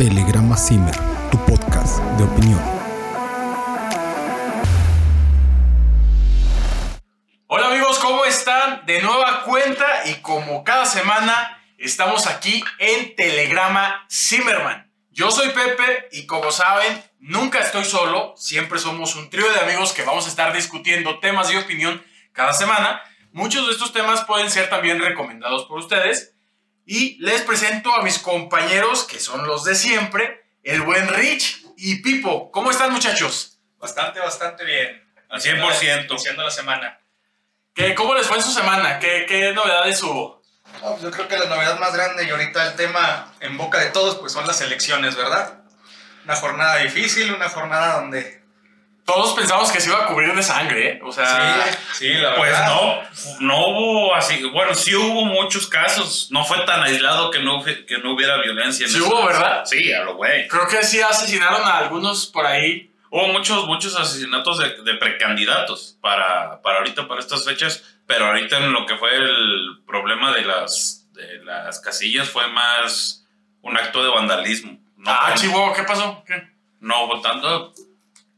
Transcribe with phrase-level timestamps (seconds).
[0.00, 0.96] Telegrama Simmer,
[1.30, 2.58] tu podcast de opinión.
[7.48, 8.86] Hola amigos, ¿cómo están?
[8.86, 14.90] De nueva cuenta y como cada semana estamos aquí en Telegrama Zimmerman.
[15.10, 19.92] Yo soy Pepe y como saben, nunca estoy solo, siempre somos un trío de amigos
[19.92, 23.02] que vamos a estar discutiendo temas de opinión cada semana.
[23.32, 26.39] Muchos de estos temas pueden ser también recomendados por ustedes.
[26.86, 31.96] Y les presento a mis compañeros, que son los de siempre, el buen Rich y
[32.02, 32.50] Pipo.
[32.50, 33.58] ¿Cómo están muchachos?
[33.78, 35.02] Bastante, bastante bien.
[35.28, 36.10] Al 100%.
[36.10, 37.00] Iniciando la semana.
[37.74, 38.98] ¿Qué, ¿Cómo les fue en su semana?
[38.98, 40.42] ¿Qué, qué novedades hubo?
[40.82, 43.78] No, pues yo creo que la novedad más grande y ahorita el tema en boca
[43.78, 45.60] de todos pues son las elecciones, ¿verdad?
[46.24, 48.39] Una jornada difícil, una jornada donde...
[49.12, 51.00] Todos pensamos que se iba a cubrir de sangre, ¿eh?
[51.02, 52.66] O sea, sí, la Pues verdad.
[52.68, 53.02] no,
[53.40, 57.98] no hubo así, bueno, sí hubo muchos casos, no fue tan aislado que no, que
[58.02, 58.86] no hubiera violencia.
[58.86, 59.64] en Sí hubo, ¿verdad?
[59.64, 60.46] Sí, a lo güey.
[60.48, 62.86] creo que sí asesinaron a algunos por ahí.
[63.10, 68.58] Hubo muchos, muchos asesinatos de, de precandidatos para, para ahorita, para estas fechas, pero ahorita
[68.58, 73.26] en lo que fue el problema de las, de las casillas fue más
[73.62, 74.78] un acto de vandalismo.
[74.96, 76.22] No, ah, Chihuahua, ¿qué pasó?
[76.26, 76.48] ¿Qué?
[76.80, 77.74] no votando,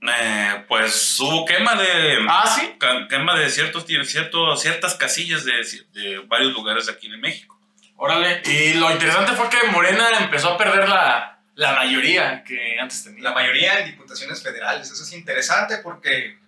[0.02, 2.18] eh, pues hubo quema de...
[2.28, 2.76] Ah, sí.
[3.08, 5.52] quema de ciertos, ciertos, ciertas casillas de,
[5.92, 7.58] de varios lugares aquí en México.
[7.96, 8.42] Órale.
[8.44, 13.22] Y lo interesante fue que Morena empezó a perder la, la mayoría que antes tenía.
[13.22, 14.90] La mayoría en diputaciones federales.
[14.90, 16.38] Eso es interesante porque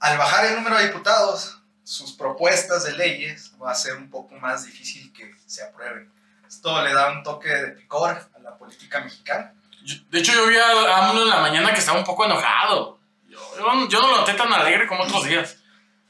[0.00, 4.34] al bajar el número de diputados, sus propuestas de leyes va a ser un poco
[4.36, 6.10] más difícil que se aprueben.
[6.48, 9.52] Esto le da un toque de picor a la política mexicana.
[9.84, 12.98] Yo- de hecho, yo vi a AMLO en la mañana que estaba un poco enojado.
[13.28, 15.56] Yo, yo- yo no lo noté tan alegre como otros días.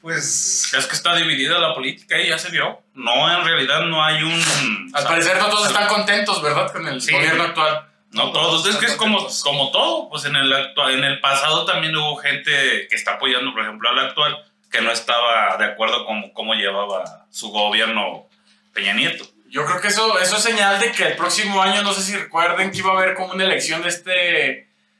[0.01, 2.81] Pues Es que está dividida la política y ya se vio.
[2.95, 4.91] No, en realidad no hay un...
[4.95, 6.71] Al parecer no todos están contentos, ¿verdad?
[6.71, 7.11] Con el Sí.
[7.11, 7.87] gobierno actual.
[8.11, 10.09] No todos, es que es como, como todo.
[10.09, 13.89] Pues en el, actual, en el pasado también hubo gente que está apoyando, por ejemplo,
[13.89, 18.25] al actual, que no estaba de acuerdo con cómo llevaba su gobierno
[18.73, 19.25] Peña Nieto.
[19.51, 22.15] Yo creo que eso, eso es señal de que el próximo año, no sé si
[22.15, 24.11] recuerden que iba a haber como una elección de este...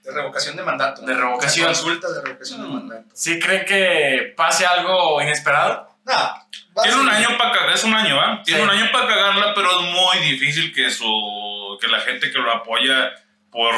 [0.04, 1.02] de revocación de mandato.
[1.04, 1.68] De revocación.
[1.68, 2.74] Consulta de revocación de Mm.
[2.74, 3.10] mandato.
[3.14, 5.90] ¿Sí creen que pase algo inesperado?
[6.04, 8.42] No, Tiene un año para cagar, es un año, ¿ah?
[8.44, 8.64] Tiene Sí.
[8.66, 12.52] un año para cagarla, pero es muy difícil que su que la gente que lo
[12.52, 13.12] apoya
[13.52, 13.74] por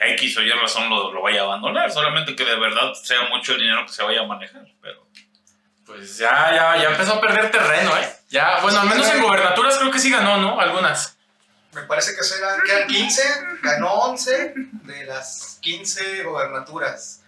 [0.00, 1.90] X o Y razón lo, lo vaya a abandonar.
[1.90, 4.66] Solamente que de verdad sea mucho el dinero que se vaya a manejar.
[4.82, 5.06] Pero
[5.90, 8.16] Pues ya, ya, ya empezó a perder terreno, ¿eh?
[8.28, 10.60] Ya, bueno, al menos en gobernaturas creo que sí ganó, ¿no?
[10.60, 11.16] Algunas.
[11.72, 13.22] Me parece que serán, quedan 15,
[13.62, 17.22] ganó 11 de las 15 gobernaturas.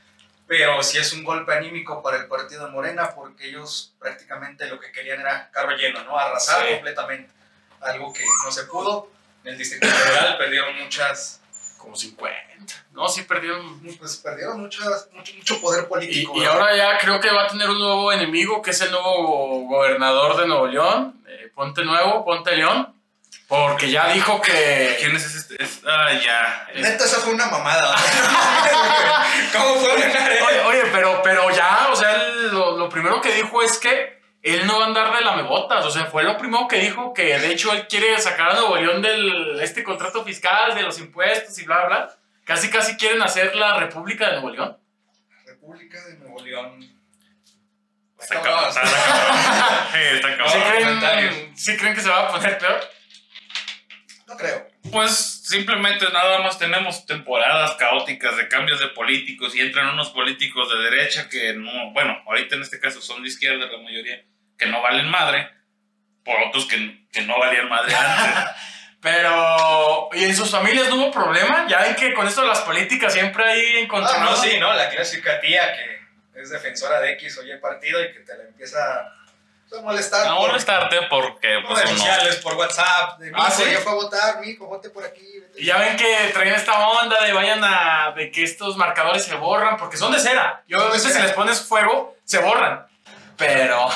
[0.46, 4.78] Pero sí es un golpe anímico para el partido de Morena porque ellos prácticamente lo
[4.78, 6.18] que querían era carro lleno, ¿no?
[6.18, 6.74] Arrasar Sí.
[6.74, 7.32] completamente.
[7.80, 9.10] Algo que no se pudo.
[9.44, 11.40] En el Distrito Federal perdieron muchas,
[11.82, 12.74] Como 50.
[12.92, 13.80] No, sí perdieron.
[13.98, 16.32] pues perdieron muchas, mucho, mucho poder político.
[16.36, 19.66] y ahora ya creo que va a tener un nuevo enemigo, que es el nuevo
[19.66, 21.20] gobernador de Nuevo León.
[21.26, 22.94] eh, Ponte Nuevo, Ponte León.
[23.48, 24.96] Porque ya dijo que...
[25.00, 25.60] ¿quién es este?
[25.62, 26.68] Es- ah, ya.
[26.76, 27.96] Neta, esa fue una mamada.
[29.52, 30.32] ¿Cómo fue ganar?
[30.48, 32.16] Oye, oye, pero, pero ya, o sea,
[32.52, 35.84] lo primero que dijo es que él no va a andar de lamebotas.
[35.84, 38.76] O sea, fue lo primero que dijo que de hecho él quiere sacar a Nuevo
[38.76, 42.16] León del este contrato fiscal, de los impuestos y bla, bla, bla.
[42.44, 44.76] Casi, casi quieren hacer la República de Nuevo León.
[45.46, 46.80] República de Nuevo León.
[48.20, 48.68] Está cabrón.
[48.68, 49.92] Está cabrón.
[49.92, 50.82] Sí, está ¿Sí cabrón.
[50.84, 51.34] comentarios.
[51.34, 52.80] creen, ¿Sí creen que se va a poner peor?
[54.26, 54.68] No creo.
[54.90, 60.68] Pues simplemente nada más tenemos temporadas caóticas de cambios de políticos y entran unos políticos
[60.72, 64.24] de derecha que no, bueno, ahorita en este caso son de izquierda la mayoría,
[64.62, 65.50] que no valen madre,
[66.24, 68.50] por otros que, que no valían madre antes.
[69.00, 71.66] Pero, ¿y en sus familias no hubo problema?
[71.68, 74.72] Ya ven que con esto de las políticas siempre hay Ah, no, sí, ¿no?
[74.72, 78.44] La clásica tía que es defensora de X o Y partido y que te la
[78.44, 80.26] empieza a molestar.
[80.28, 83.18] No por molestarte porque por pues redes sociales, por WhatsApp.
[83.18, 83.64] De Ah, ¿sí?
[83.72, 85.26] ya fue a votar, mi hijo, vote por aquí.
[85.40, 85.60] vete".
[85.60, 88.12] Y ya ven que traen esta onda de vayan a.
[88.14, 90.62] de que estos marcadores se borran, porque son de cera.
[90.68, 92.86] Yo a veces si les pones fuego, se borran.
[93.36, 93.88] Pero.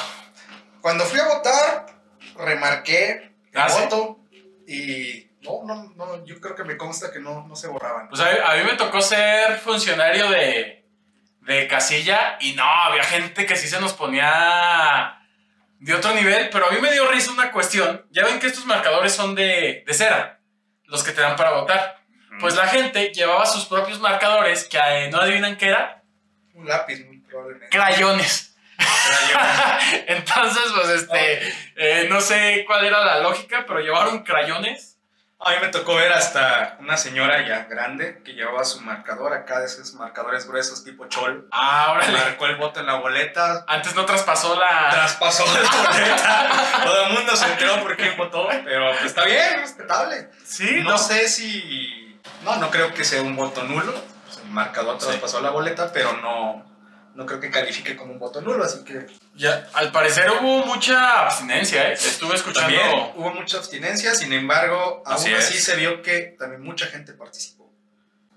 [0.86, 1.86] Cuando fui a votar,
[2.36, 3.82] remarqué el Ah, ¿sí?
[3.82, 4.20] voto
[4.68, 8.08] y no, no, no, yo creo que me consta que no, no se borraban.
[8.08, 10.86] Pues a mí, a mí me tocó ser funcionario de.
[11.40, 15.18] de casilla y no, había gente que sí se nos ponía.
[15.80, 18.06] de otro nivel, pero a mí me dio risa una cuestión.
[18.12, 20.38] Ya ven que estos marcadores son de, de cera,
[20.84, 21.96] los que te dan para votar.
[22.38, 26.04] Pues la gente llevaba sus propios marcadores que eh, no adivinan qué era.
[26.54, 27.76] Un lápiz, muy probablemente.
[27.76, 28.55] Crayones.
[30.06, 34.96] Entonces, pues este, eh, no sé cuál era la lógica, pero llevaron crayones
[35.38, 39.60] A mí me tocó ver hasta una señora ya grande que llevaba su marcador acá
[39.60, 41.46] de esos marcadores gruesos tipo chol.
[41.52, 42.12] Ah, órale.
[42.18, 44.88] Marcó el voto en la boleta, Antes no traspasó la.
[44.90, 46.82] traspasó la boleta.
[46.84, 50.30] Todo el mundo se enteró por quién votó, pero pues, está bien, respetable.
[50.44, 52.18] sí, No sé si.
[52.42, 53.92] No, no creo que sea un voto nulo.
[54.26, 55.06] Pues, el marcador Sí.
[55.06, 56.64] traspasó la boleta, pero no,
[57.16, 61.26] no creo que califique como un voto nulo, así que Ya, al parecer hubo mucha
[61.26, 61.94] abstinencia, ¿eh?
[61.94, 62.60] Estuve escuchando.
[62.76, 65.64] también hubo mucha abstinencia, sin embargo, Así aún así es.
[65.64, 67.72] se vio que también mucha gente participó.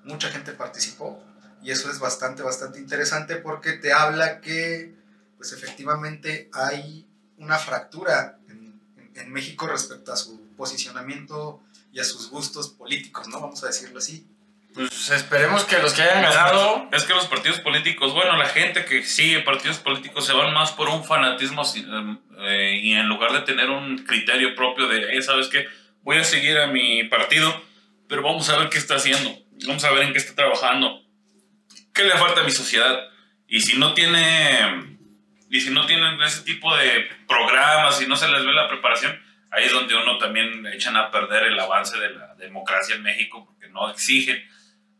[0.03, 1.21] Mucha gente participó
[1.61, 4.95] y eso es bastante, bastante interesante porque te habla que,
[5.37, 7.05] pues efectivamente hay
[7.37, 11.61] una fractura en, en- en México respecto a su posicionamiento
[11.91, 13.39] y a sus gustos políticos, ¿no?
[13.41, 14.25] Vamos a decirlo así.
[14.73, 16.87] Pues esperemos que los que hayan ganado.
[16.91, 20.71] Es que los partidos políticos, bueno, la gente que sigue partidos políticos se van más
[20.71, 21.85] por un fanatismo si-
[22.39, 25.67] eh, y en lugar de tener un criterio propio de, eh, ¿sabes qué?
[26.03, 27.61] Voy a seguir a mi partido,
[28.07, 29.35] pero vamos a ver qué está haciendo,
[29.67, 31.01] vamos a ver en qué está trabajando,
[31.93, 33.09] qué le falta a mi sociedad.
[33.47, 34.97] Y si no tiene,
[35.49, 39.19] y si no tienen ese tipo de programas y no se les ve la preparación,
[39.51, 43.43] ahí es donde uno también echan a perder el avance de la democracia en México,
[43.45, 44.39] porque no exigen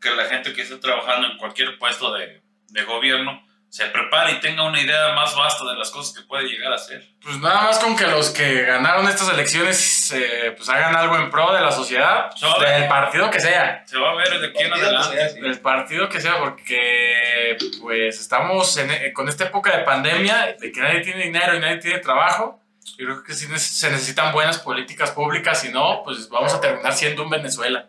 [0.02, 4.40] que la gente que esté trabajando en cualquier puesto de, de gobierno se prepare y
[4.40, 7.08] tenga una idea más vasta de las cosas que puede llegar a hacer.
[7.22, 11.30] Pues nada más con que los que ganaron estas elecciones eh, pues hagan algo en
[11.30, 13.84] pro de la sociedad, del partido que sea.
[13.86, 15.16] Se va a ver de aquí en adelante.
[15.18, 15.40] sea, sí.
[15.42, 20.72] Del partido que sea, porque pues estamos en- eh, con esta época de pandemia, de
[20.72, 22.60] que nadie tiene dinero y nadie tiene trabajo.
[22.98, 26.94] Yo creo que sí se necesitan buenas políticas públicas, si no, pues vamos a terminar
[26.94, 27.88] siendo un Venezuela.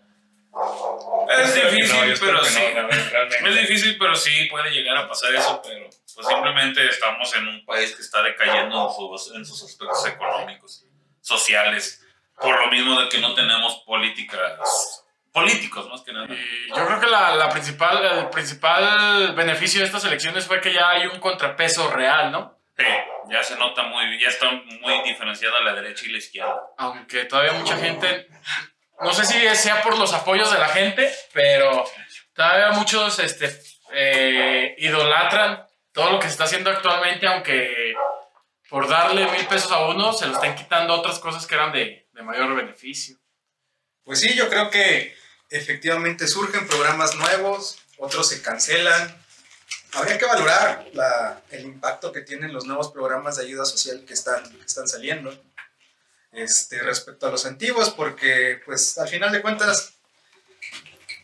[1.28, 2.60] Es difícil, No, pero sí.
[2.74, 3.48] no.
[3.48, 7.64] Es difícil, pero sí puede llegar a pasar eso, pero pues simplemente estamos en un
[7.64, 10.84] país que está decayendo en sus, en sus aspectos económicos,
[11.20, 12.04] sociales,
[12.40, 16.26] por lo mismo de que no tenemos políticas, políticos más que nada.
[16.34, 20.72] Y yo creo que la, la principal, el principal beneficio de estas elecciones fue que
[20.72, 22.58] ya hay un contrapeso real, ¿no?
[22.76, 22.86] Sí,
[23.28, 26.60] ya se nota muy, ya está muy diferenciada la derecha y la izquierda.
[26.78, 28.28] Aunque todavía mucha gente,
[29.00, 31.84] no sé si sea por los apoyos de la gente, pero
[32.34, 33.60] todavía muchos este,
[33.92, 37.94] eh, idolatran todo lo que se está haciendo actualmente, aunque
[38.68, 42.08] por darle mil pesos a uno se lo están quitando otras cosas que eran de,
[42.12, 43.16] de mayor beneficio.
[44.04, 45.14] Pues sí, yo creo que
[45.50, 49.16] efectivamente surgen programas nuevos, otros se cancelan.
[49.92, 54.14] Habría que valorar la- el impacto que tienen los nuevos programas de ayuda social que
[54.14, 55.36] están, que están saliendo
[56.32, 59.94] este, respecto a los antiguos, porque pues al final de cuentas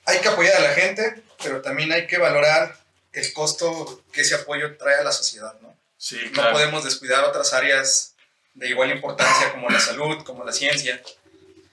[0.04, 2.76] hay que apoyar a la gente, pero también hay que valorar
[3.12, 5.76] el costo que ese apoyo trae a la sociedad, ¿no?
[5.96, 8.14] Sí, No podemos descuidar otras áreas
[8.54, 11.00] de igual importancia como la salud, como la ciencia.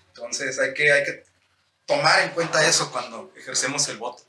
[0.07, 1.24] Entonces hay que, hay que
[1.85, 4.24] tomar en cuenta eso cuando ejercemos el voto.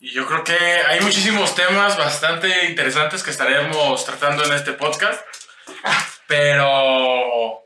[0.00, 5.24] Y yo creo que hay muchísimos temas bastante interesantes que estaremos tratando en este podcast.
[6.26, 7.63] Pero,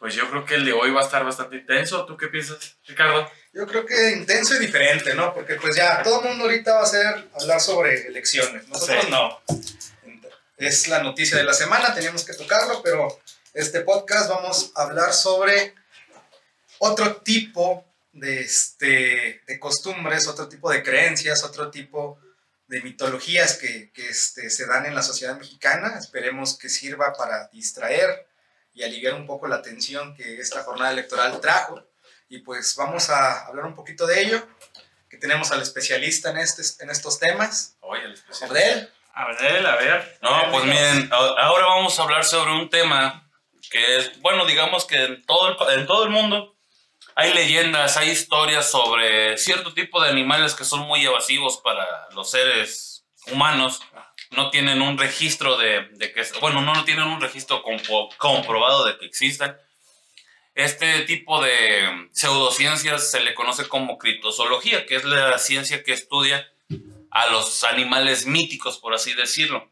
[0.00, 2.06] pues yo creo que el de hoy va a estar bastante intenso.
[2.06, 3.30] ¿Tú qué piensas, Ricardo?
[3.52, 5.34] Yo creo que intenso y diferente, ¿no?
[5.34, 8.66] Porque pues ya todo el mundo ahorita va a ser hablar sobre elecciones.
[8.68, 9.10] Nosotros Sí.
[9.10, 9.40] no.
[10.56, 13.20] Es la noticia de la semana, teníamos que tocarlo, pero
[13.52, 15.74] este podcast vamos a hablar sobre
[16.78, 22.18] otro tipo de, este, de costumbres, otro tipo de creencias, otro tipo
[22.68, 25.98] de mitologías que, que, este, se dan en la sociedad mexicana.
[25.98, 28.29] Esperemos que sirva para distraer
[28.80, 31.82] y aliviar un poco la tensión que esta jornada electoral trajo.
[32.30, 34.46] Y pues vamos a hablar un poquito de ello,
[35.08, 38.50] que tenemos al especialista en, este, en estos temas, Oye, el especial.
[38.50, 38.88] Abdel.
[39.12, 40.18] A ver, a ver.
[40.22, 43.28] No, pues miren, ahora vamos a hablar sobre un tema
[43.70, 46.56] que es, bueno, digamos que en todo el, en todo el mundo
[47.16, 52.30] hay leyendas, hay historias sobre cierto tipo de animales que son muy evasivos para los
[52.30, 53.80] seres humanos.
[54.30, 59.06] No tienen un registro de, de que, bueno, no tienen un registro comprobado de que
[59.06, 59.56] existan.
[60.54, 66.48] Este tipo de pseudociencias se le conoce como criptozoología, que es la ciencia que estudia
[67.10, 69.70] a los animales míticos, por así decirlo.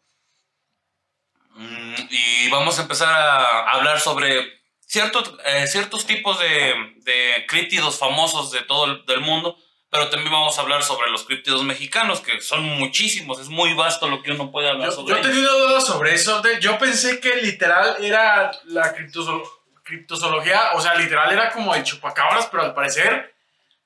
[1.55, 7.47] Mm, Y vamos a empezar a hablar sobre ciertos, eh, ciertos tipos de, de
[7.99, 9.57] famosos de todo el del mundo,
[9.91, 14.09] pero también vamos a hablar sobre los críptidos mexicanos, que son muchísimos, es muy vasto
[14.09, 16.41] lo que uno puede hablar Yo, sobre yo he tenido dudas sobre eso.
[16.43, 19.49] de- yo pensé que literal era la criptozoolo-
[19.83, 23.35] criptozoología, o sea, literal era como el chupacabras, pero al parecer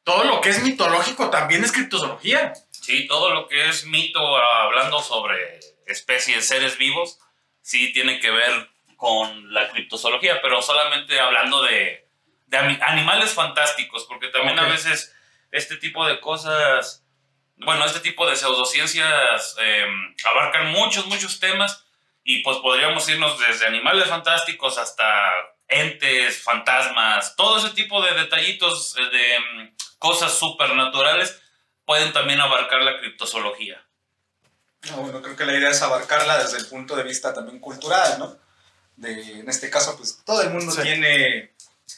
[0.05, 2.53] todo lo que es mitológico también es criptozoología.
[2.71, 7.19] Sí, todo lo que es mito hablando sobre especies, seres vivos,
[7.61, 12.09] sí tiene que ver con la criptozoología, pero solamente hablando de,
[12.47, 15.15] de animales fantásticos, porque también a veces
[15.53, 17.05] este tipo de cosas,
[17.57, 19.87] bueno, este tipo de pseudociencias eh,
[20.25, 21.85] abarcan muchos, muchos temas
[22.25, 25.05] y pues podríamos irnos desde animales fantásticos hasta
[25.69, 31.41] entes, fantasmas, todo ese tipo de detallitos eh, de mm, cosas supernaturales
[31.85, 33.83] pueden también abarcar la criptozoología.
[34.91, 38.19] No, bueno, creo que la idea es abarcarla desde el punto de vista también cultural,
[38.19, 38.37] ¿no?
[38.97, 40.83] De, en este caso, pues todo el mundo Sí.
[40.83, 41.55] tiene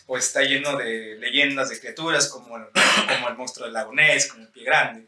[0.07, 2.65] o está lleno de leyendas de criaturas como el,
[3.09, 5.07] como el monstruo del lago Ness, como el pie grande,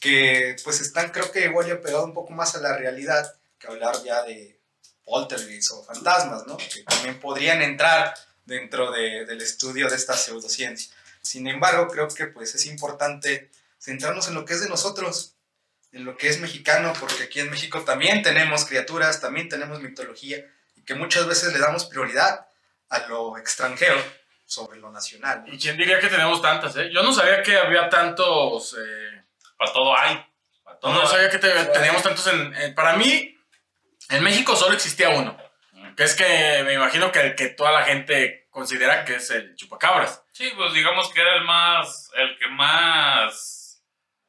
[0.00, 3.66] que pues están creo que igual ya pegado un poco más a la realidad que
[3.68, 4.58] hablar ya de
[5.04, 6.56] poltergeist o fantasmas, ¿no?
[6.56, 8.14] Que también podrían entrar
[8.44, 10.92] dentro de- del estudio de esta pseudociencia.
[11.20, 13.50] Sin embargo, creo que pues es importante
[13.80, 15.34] centrarnos en lo que es de nosotros,
[15.92, 20.44] en lo que es mexicano, porque aquí en México también tenemos criaturas, también tenemos mitología,
[20.76, 22.46] y que muchas veces le damos prioridad
[22.92, 23.96] a lo extranjero
[24.44, 25.44] sobre lo nacional.
[25.46, 25.52] ¿no?
[25.52, 26.90] ¿Y quién diría que tenemos tantas, eh?
[26.92, 28.76] Yo no sabía que había tantos...
[28.78, 29.24] eh,
[29.56, 30.24] Para todo hay.
[30.62, 31.06] Para todo no hay.
[31.06, 33.36] sabía que te- teníamos tantos en, en- Para mí,
[34.10, 35.36] en México solo existía uno.
[35.96, 39.54] Que es que me imagino que el que toda la gente considera que es el
[39.56, 40.22] chupacabras.
[40.32, 43.82] Sí, pues digamos que era el más, el que más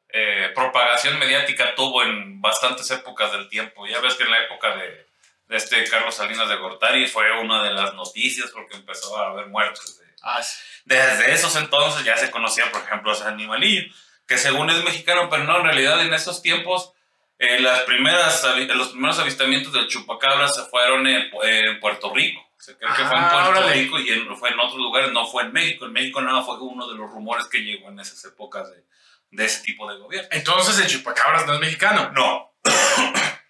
[0.10, 3.86] eh, propagación mediática tuvo en bastantes épocas del tiempo.
[3.88, 5.08] Ya ves que en la época de,
[5.54, 9.48] de este Carlos Salinas de Gortari fue una de las noticias porque empezó a haber
[9.48, 10.00] muertos.
[10.00, 10.42] de- Ah,
[10.86, 13.84] Desde esos entonces ya se conocía, por ejemplo, ese animalillo,
[14.28, 16.92] que según es mexicano, pero no, en realidad en esos tiempos
[17.40, 18.44] eh, las primeras,
[18.74, 22.42] los primeros avistamientos del chupacabras se fueron en, en Puerto Rico.
[22.58, 23.74] Se cree que fue en Ah, Puerto órale.
[23.74, 25.86] Rico y en- fue en otros lugares, no fue en México.
[25.86, 28.84] En México nada fue uno de los rumores que llegó en esas épocas de,
[29.32, 30.30] de ese tipo de gobierno.
[30.32, 32.12] Entonces el chupacabras no es mexicano.
[32.16, 32.54] No,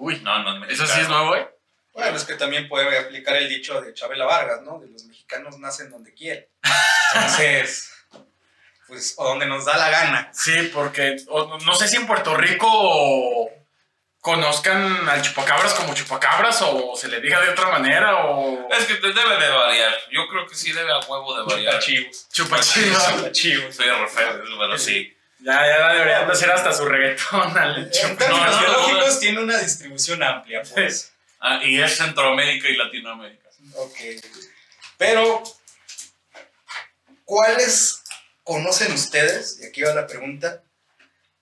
[0.00, 0.84] Uy, no, no es mexicano.
[0.84, 1.48] eso sí es nuevo, ¿eh?
[1.92, 4.80] Bueno, es que también puede aplicar el dicho de Chabela Vargas, ¿no?
[4.80, 6.46] De los mexicanos nacen donde quieren.
[7.14, 7.90] Entonces,
[8.88, 10.30] pues, o donde nos da la gana.
[10.32, 13.48] Sí, porque o- no sé si en Puerto Rico
[14.20, 18.94] conozcan al chupacabras como chupacabras o se le diga de otra manera o Es que
[18.94, 19.94] debe de variar.
[20.10, 21.78] Yo creo que sí debe a huevo de variar.
[21.78, 22.26] Chivos.
[22.32, 23.32] chupachivas.
[23.32, 23.74] Chivos.
[23.76, 25.13] Soy re feo, pero sí.
[25.44, 29.42] Ya, ya deberían de hacer hasta su reggaetón al En términos no, no, biológicos tiene
[29.42, 31.12] una distribución amplia, pues.
[31.38, 33.50] Ah, y es Centroamérica y Latinoamérica.
[33.74, 33.98] Ok.
[34.96, 35.42] Pero,
[37.24, 38.02] ¿cuáles
[38.42, 39.60] conocen ustedes?
[39.60, 40.62] Y aquí va la pregunta.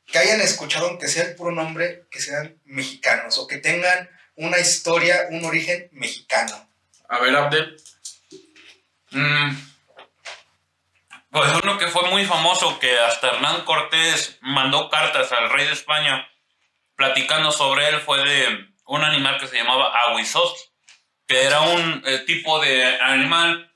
[0.07, 4.59] Que hayan escuchado, aunque sea el puro nombre, que sean mexicanos o que tengan una
[4.59, 6.69] historia, un origen mexicano.
[7.09, 7.77] A ver, Abdel.
[9.11, 9.72] Mm.
[11.33, 15.73] Pues uno que fue muy famoso, que hasta Hernán Cortés mandó cartas al rey de
[15.73, 16.29] España
[16.95, 20.55] platicando sobre él, fue de un animal que se llamaba aguizot,
[21.27, 23.75] que era un eh, tipo de animal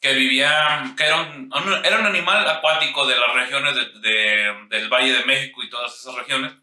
[0.00, 1.50] que vivía, que era un,
[1.84, 5.94] era un animal acuático de las regiones de- de- del Valle de México y todas
[5.94, 6.54] esas regiones.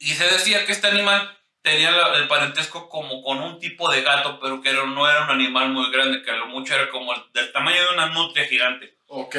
[0.00, 1.37] Y se decía que este animal
[1.70, 5.70] tenía el parentesco como con un tipo de gato, pero que no era un animal
[5.70, 8.96] muy grande, que a lo mucho era como el- del tamaño de una nutria gigante,
[9.08, 9.36] Ok.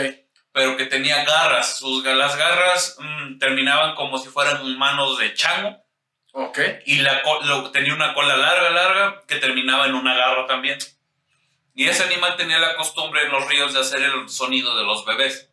[0.51, 1.77] pero que tenía garras.
[1.79, 5.83] Sus, las garras mm, terminaban como si fueran manos de chango
[6.33, 6.59] Ok.
[6.85, 10.77] y la lo- tenía una cola larga, larga, que terminaba en una garra también.
[11.75, 15.05] Y ese animal tenía la costumbre en los ríos de hacer el sonido de los
[15.05, 15.48] bebés,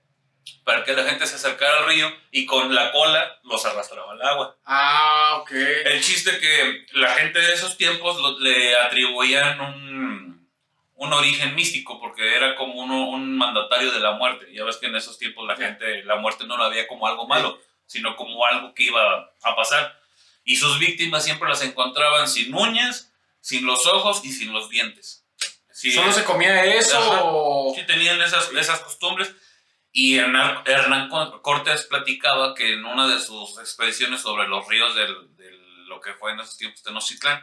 [0.65, 4.23] para que la gente se acercara al río y con la cola los arrastraba al
[4.23, 4.57] agua.
[4.65, 5.51] Ah, ok.
[5.53, 10.49] El chiste que la gente de esos tiempos lo- le atribuían un,
[10.95, 14.47] un origen místico, porque era como uno- un mandatario de la muerte.
[14.53, 17.27] Ya ves que en esos tiempos la gente, la muerte no la veía como algo
[17.29, 20.01] malo, sino como algo que iba a pasar.
[20.45, 25.25] Y sus víctimas siempre las encontraban sin uñas, sin los ojos y sin los dientes.
[25.73, 27.75] Sí, ¿Solo se comía eso o...?
[27.75, 29.31] Sí, tenían esas, esas costumbres.
[29.99, 34.95] Y Hernán, Hernán Cor- Cortés platicaba que en una de sus expediciones sobre los ríos
[34.95, 37.43] del- lo que fue en esos tiempos Tenochtitlán,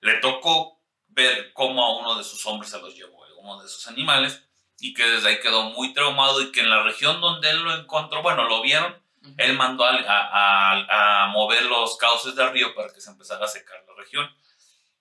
[0.00, 3.86] le tocó ver cómo a uno de sus hombres se los llevó, uno de sus
[3.86, 4.42] animales,
[4.80, 7.72] y que desde ahí quedó muy traumado y que en la región donde él lo
[7.76, 9.00] encontró, bueno, lo vieron,
[9.38, 13.48] él mandó a- a- a mover los cauces del río para que se empezara a
[13.48, 14.28] secar la región.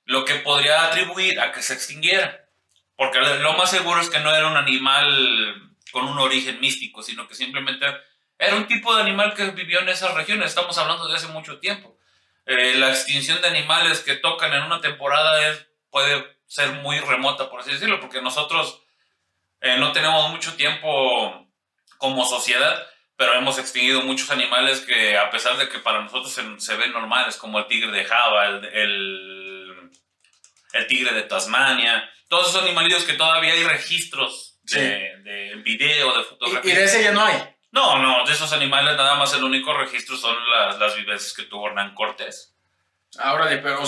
[0.05, 2.47] Lo que podría atribuir a que se extinguiera.
[2.95, 7.27] Porque lo más seguro es que no era un animal con un origen místico, sino
[7.27, 7.85] que simplemente
[8.37, 10.47] era un tipo de animal que vivió en esas regiones.
[10.47, 11.97] Estamos hablando de hace mucho tiempo.
[12.45, 17.49] Eh, la extinción de animales que tocan en una temporada es, puede ser muy remota,
[17.49, 18.81] por así decirlo, porque nosotros
[19.61, 21.47] eh, no tenemos mucho tiempo
[21.97, 22.85] como sociedad,
[23.15, 26.91] pero hemos extinguido muchos animales que a pesar de que para nosotros se, se ven
[26.91, 29.91] normales, como el tigre de Java, el,
[30.73, 34.52] el, tigre de Tasmania, todos esos animalitos que todavía hay registros.
[34.63, 36.73] De, de video, de Y, fotografía.
[36.73, 37.35] y de ese ya no hay.
[37.71, 41.43] No, no, de esos animales nada más el único registro son las, las vivencias que
[41.43, 42.55] tuvo Hernán Cortés.
[43.19, 43.81] Ahora, pero.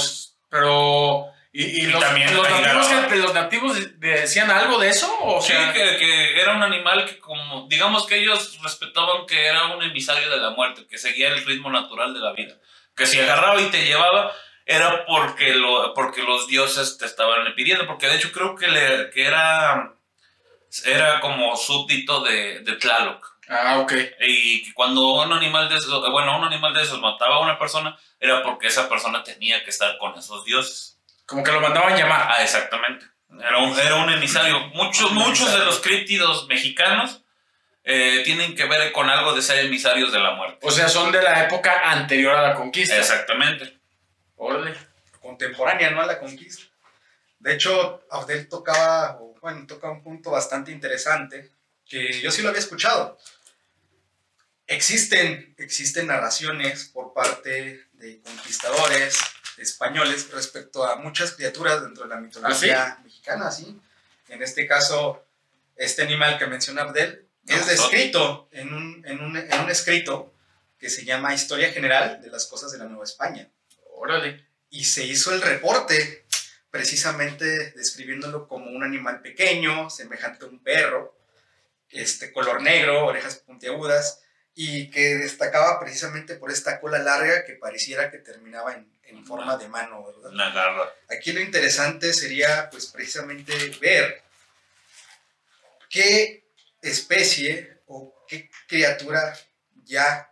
[0.49, 5.15] pero y, y Y los, también los nativos, que- los nativos decían algo de eso?
[5.21, 9.45] O Sí, sea, que, que era un animal que como, digamos que ellos respetaban que
[9.45, 12.55] era un emisario de la muerte, que seguía el ritmo natural de la vida.
[12.95, 14.31] Que si agarraba y te llevaba
[14.65, 19.09] era porque, lo, porque los dioses te estaban pidiendo, porque de hecho creo que, le,
[19.11, 19.93] que era,
[20.85, 23.35] era como súbdito de, de Tlaloc.
[23.47, 23.93] Ah, ok.
[24.21, 27.59] Y que cuando un animal de esos, bueno, un animal de esos mataba a una
[27.59, 30.99] persona, era porque esa persona tenía que estar con esos dioses.
[31.25, 32.27] Como que lo mandaban llamar.
[32.29, 33.05] Ah, exactamente.
[33.39, 34.59] Era un, era un emisario.
[34.73, 37.21] Muchos, muchos de los críptidos mexicanos
[37.83, 40.59] eh, tienen que ver con algo de ser emisarios de la muerte.
[40.61, 42.97] O sea, son de la época anterior a la conquista.
[42.97, 43.77] Exactamente.
[44.37, 44.75] Órale.
[45.21, 46.01] contemporánea, ¿no?
[46.01, 46.63] A la conquista.
[47.39, 51.51] De hecho, Abdel tocaba, o, bueno, toca un punto bastante interesante
[51.87, 53.15] que yo sí lo había escuchado.
[54.65, 59.19] Existen, existen narraciones por parte de conquistadores
[59.57, 63.79] españoles respecto a muchas criaturas dentro de la mitología mexicana, ¿sí?
[64.29, 65.23] En este caso,
[65.75, 70.33] este animal que menciona Abdel es descrito en un, en, un, en un escrito
[70.79, 73.47] que se llama Historia General de las Cosas de la Nueva España
[73.93, 74.43] Órale.
[74.71, 76.24] y se hizo el reporte
[76.75, 81.17] precisamente describiéndolo como un animal pequeño, semejante a un perro,
[81.89, 84.19] este color negro, orejas puntiagudas
[84.53, 89.55] y que destacaba precisamente por esta cola larga que pareciera que terminaba en, en forma
[89.55, 90.33] de mano, ¿verdad?
[90.33, 90.93] Una garra.
[91.09, 94.21] Aquí lo interesante sería pues precisamente ver
[95.89, 96.45] qué
[96.81, 99.33] especie o qué criatura
[99.85, 100.29] ya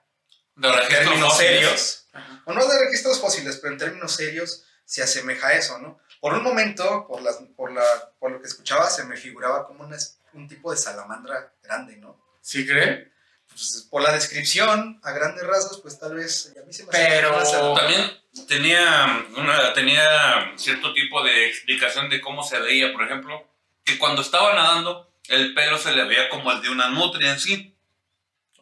[0.57, 1.51] De en registros términos fósiles.
[1.53, 2.07] serios,
[2.43, 5.99] o no de registros fósiles, pero en términos serios se asemeja a eso, ¿no?
[6.19, 7.83] Por un momento, por, las, por, la,
[8.19, 11.97] por lo que escuchaba, se me figuraba como una es- un tipo de salamandra grande,
[11.97, 12.19] ¿no?
[12.41, 13.11] ¿Sí creen?
[13.47, 17.75] Pues, por la descripción, a grandes rasgos, pues tal vez a mí se me Pero-.
[17.75, 18.11] También
[18.47, 23.47] tenía, una, tenía cierto tipo de explicación de cómo se veía, por ejemplo,
[23.83, 27.39] que cuando estaba nadando, el pelo se le veía como el de una nutria en
[27.39, 27.72] sí.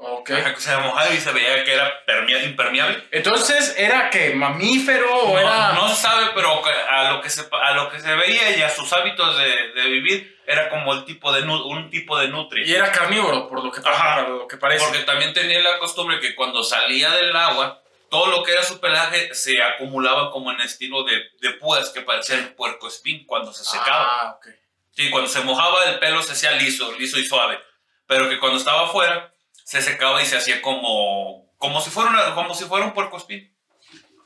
[0.04, 0.32] Ok.
[0.32, 3.04] Ajá, que se mojaba y se veía que era permea- impermeable.
[3.12, 5.74] Entonces, ¿era que mamífero o No, era.?
[5.74, 8.70] no se sabe, pero a lo que se, a lo que se veía y a
[8.70, 12.66] sus hábitos de, de vivir era como el tipo de un tipo de nutria.
[12.66, 14.26] Y era carnívoro, por lo que, Ajá.
[14.26, 14.84] por lo que parece.
[14.84, 18.80] Porque también tenía la costumbre que cuando salía del agua, todo lo que era su
[18.82, 23.64] pelaje se acumulaba como en estilo de, de púas que parecían puerco espín cuando se
[23.64, 24.06] secaba.
[24.10, 24.48] Ah, ok.
[24.94, 27.60] Sí, cuando se mojaba el pelo se hacía liso, liso y suave.
[28.08, 29.31] Pero que cuando estaba afuera
[29.63, 33.17] se secaba y se hacía como, como, si, fuera una- como si fuera un puerco
[33.17, 33.56] espín.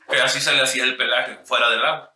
[0.08, 2.12] Que así se le hacía el pelaje fuera del agua.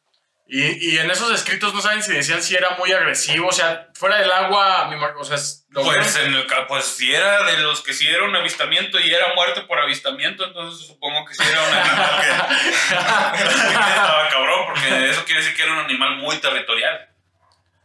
[0.53, 3.87] Y, y en esos escritos no saben si decían si era muy agresivo, o sea,
[3.95, 5.37] fuera del agua, imag- o sea,
[5.73, 9.33] Pues, en el, pues si era de los que si era un avistamiento y era
[9.35, 12.21] muerte por avistamiento, entonces supongo que si era un animal
[13.39, 17.09] que, estaba cabrón, porque eso quiere decir que era un animal muy territorial.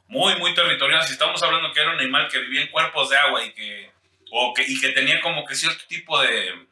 [0.07, 1.03] Muy, muy territorial.
[1.03, 3.91] Si estamos hablando que era un animal que vivía en cuerpos de agua y que,
[4.37, 6.67] o que, y que tenía como que cierto tipo de,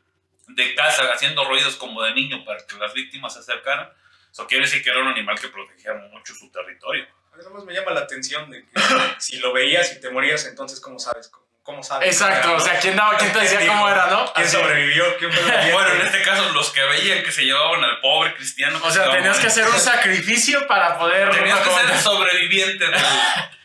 [0.49, 3.89] de caza haciendo ruidos como de niño para que las víctimas se acercaran,
[4.29, 7.07] eso quiere decir que era un animal que protegía mucho su territorio.
[7.31, 8.81] A mí nomás me llama la atención de que
[9.17, 11.29] si lo veías y te morías, entonces ¿cómo sabes?
[11.29, 12.09] ¿Cómo, cómo sabes?
[12.09, 14.33] Exacto, o sea, ¿quién, daba, quién te decía ¿Quién cómo era, no?
[14.33, 14.57] ¿Quién Así.
[14.57, 15.17] sobrevivió?
[15.17, 15.31] ¿Quién?
[15.71, 18.77] Bueno, en este caso, los que veían que se llevaban al pobre cristiano.
[18.83, 21.29] O sea, se tenías que hacer un sacrificio para poder...
[21.31, 23.01] Tenías que ser sobreviviente del,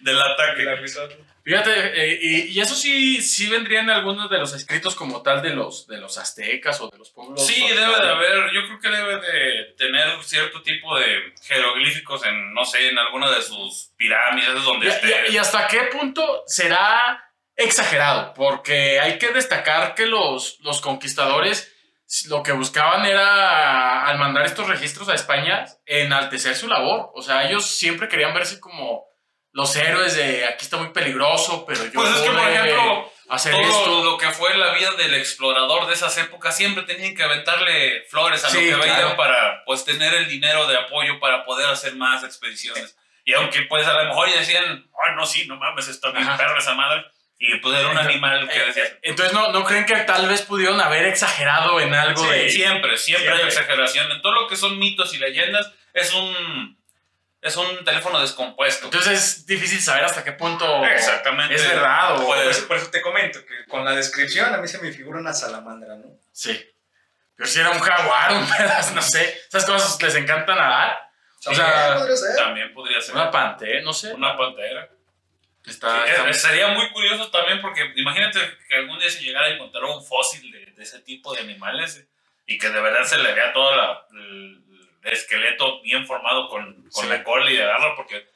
[0.01, 0.65] del ataque.
[1.49, 1.73] Fíjate,
[2.13, 5.51] eh, y, y eso sí, sí vendría en algunos de los escritos como tal de
[5.51, 7.47] los, de los aztecas o de los pueblos.
[7.47, 12.53] Sí, debe de haber, yo creo que debe de tener cierto tipo de jeroglíficos en,
[12.53, 15.25] no sé, en alguna de sus pirámides donde Y, esté.
[15.31, 17.25] y- y hasta qué punto será
[17.57, 21.75] exagerado, porque hay que destacar que los, los conquistadores
[22.29, 27.11] lo que buscaban era, al mandar estos registros a España, enaltecer su labor.
[27.15, 29.08] O sea, ellos siempre querían verse como
[29.53, 33.53] los héroes de aquí está muy peligroso, pero yo Pues es que, por ejemplo, hacer
[33.53, 34.05] Todo esto.
[34.05, 38.45] lo que fue la vida del explorador de esas épocas siempre tenían que aventarle flores
[38.45, 39.03] a Sí, lo que claro.
[39.03, 42.97] veían para pues tener el dinero de apoyo para poder hacer más expediciones.
[43.25, 44.65] Y aunque pues a lo mejor ya decían,
[45.05, 46.37] ay no, sí, no mames, está bien Ajá.
[46.37, 47.05] perra esa madre.
[47.41, 49.95] Y pues era un Entonces, animal que Eh, decía, eh, Entonces, ¿no, ¿no creen que
[49.99, 52.51] tal vez pudieron haber exagerado en algo Sí, de...
[52.51, 53.49] Siempre, siempre, hay Siempre.
[53.61, 54.11] exageración.
[54.11, 56.78] En todo lo que son mitos y leyendas es un
[57.41, 58.87] es un teléfono descompuesto.
[58.87, 61.55] Entonces es difícil saber hasta qué punto Exactamente.
[61.55, 62.27] es verdad o...
[62.27, 64.93] Puede- Por eso, por eso te comento que con la descripción a mí se me
[64.93, 66.07] figura una salamandra, ¿no?
[66.33, 66.61] Sí.
[67.37, 69.41] Pero si era un jaguar, un pedazo, no sé.
[69.49, 70.99] Esas cosas les encanta nadar.
[71.47, 72.35] O sea, podría ser.
[72.37, 74.13] También podría ser Una pantera, no sé.
[74.13, 74.89] una pantera.
[75.65, 79.51] Está, Eh, está- Sería muy curioso también porque imagínate que algún día se llegara a
[79.51, 82.05] encontrar un fósil de, de ese tipo de animales
[82.47, 84.61] y que de verdad se le vea todo la- el
[85.05, 87.09] esqueleto bien formado con, con Sí.
[87.09, 88.27] la cola y de garra, porque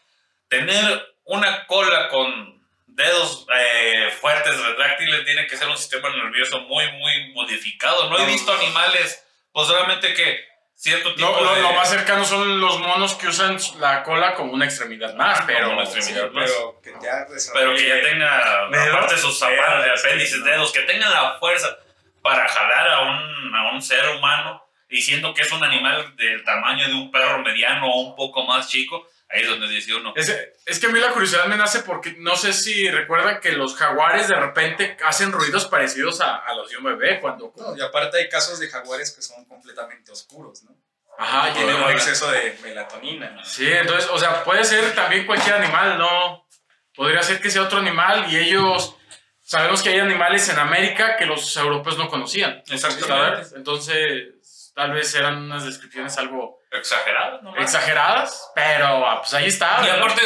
[0.49, 6.91] tener una cola con dedos eh, fuertes, retráctiles, tiene que ser un sistema nervioso muy,
[6.93, 8.11] muy modificado.
[8.11, 8.27] No he No.
[8.27, 10.45] visto animales, pues solamente que
[10.75, 11.63] cierto tipo Lo, lo- de...
[11.63, 15.45] lo más cercano son los monos que usan la cola como una extremidad más, Ah,
[15.47, 15.71] pero.
[15.71, 16.25] una extremidad.
[16.27, 20.45] Sí, pero que ya Pero que ya tenga, aparte de sus zapatos, apéndices, ¿no?
[20.47, 21.77] dedos, que tenga la fuerza
[22.21, 24.62] para jalar a un, a un ser humano,
[24.93, 28.69] diciendo que es un animal del tamaño de un perro mediano o un poco más
[28.69, 30.13] chico, ahí es donde dice uno.
[30.15, 30.29] Es,
[30.67, 33.75] es que a mí la curiosidad me nace porque no sé si recuerdan que los
[33.75, 37.53] jaguares de repente hacen ruidos parecidos a, a los de un bebé cuando.
[37.57, 40.77] No, y aparte hay casos de jaguares que son completamente oscuros, ¿no?
[41.19, 43.45] Ajá, y Tienen un exceso de melatonina.
[43.45, 46.47] Sí, entonces, o sea, puede ser también cualquier animal, ¿no?
[46.95, 48.97] Podría ser que sea otro animal y ellos.
[49.41, 52.63] Sabemos que hay animales en América que los europeos no conocían.
[52.71, 53.07] Exactamente.
[53.07, 53.53] ¿sabes?
[53.55, 54.35] Entonces,
[54.75, 57.57] tal vez eran unas descripciones algo Exagerado, ¿no?
[57.59, 59.79] exageradas, pero ah, pues ahí está.
[59.83, 59.99] Y ¿verdad?
[59.99, 60.23] aparte,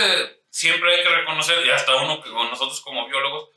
[0.51, 3.49] siempre hay que reconocer, y hasta uno que con nosotros como biólogos,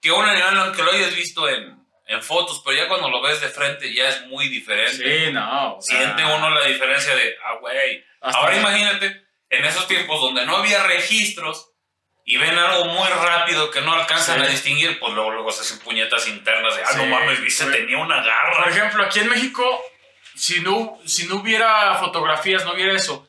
[0.00, 3.40] que un animal, aunque lo hayas visto en, en fotos, pero ya cuando lo ves
[3.40, 5.26] de frente ya es muy diferente.
[5.26, 5.76] Sí, no.
[5.76, 8.04] o sea, Siente uno la diferencia de, ah, güey.
[8.20, 11.70] Ahora imagínate, en esos tiempos donde no había registros
[12.24, 14.46] y ven algo muy rápido que no alcanzan Sí.
[14.46, 17.64] a distinguir, pues luego, luego se hacen puñetas internas de, ah, no Sí, mames, viste,
[17.64, 17.76] güey.
[17.76, 18.68] tenía una Por garra.
[18.70, 19.84] ejemplo, aquí en México,
[20.36, 23.28] si no, si no hubiera fotografías, no hubiera eso,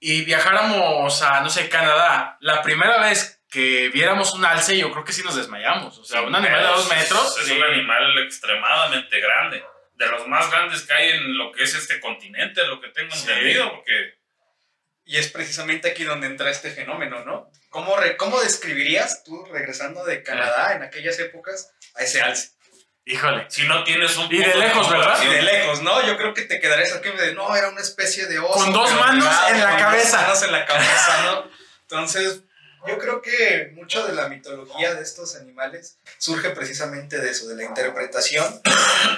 [0.00, 5.04] y viajáramos a, no sé, Canadá, la primera vez que viéramos un alce, yo creo
[5.04, 5.96] que sí nos desmayamos.
[5.98, 7.38] O sea, un animal de dos metros.
[7.40, 7.52] Es sí.
[7.52, 9.64] un animal extremadamente grande.
[9.94, 13.14] De los más grandes que hay en lo que es este continente, lo que tengo
[13.14, 13.26] Sí.
[13.28, 14.14] entendido, porque
[15.08, 17.50] Y es precisamente aquí donde entra este fenómeno, ¿no?
[17.70, 22.50] ¿Cómo, re- cómo describirías tú, regresando de Canadá en aquellas épocas, a ese alce?
[23.08, 23.46] Híjole.
[23.48, 25.22] si no tienes un Y de lejos, ¿verdad?
[25.22, 26.04] Y de lejos, ¿no?
[26.04, 28.52] Yo creo que te quedarías aquí de, no, era una especie de oso.
[28.52, 30.16] Con dos manos en la con cabeza.
[30.16, 31.50] Dos manos en la cabeza, ¿no?
[31.82, 32.40] Entonces,
[32.84, 37.54] yo creo que mucho de la mitología de estos animales surge precisamente de eso, de
[37.54, 38.60] la interpretación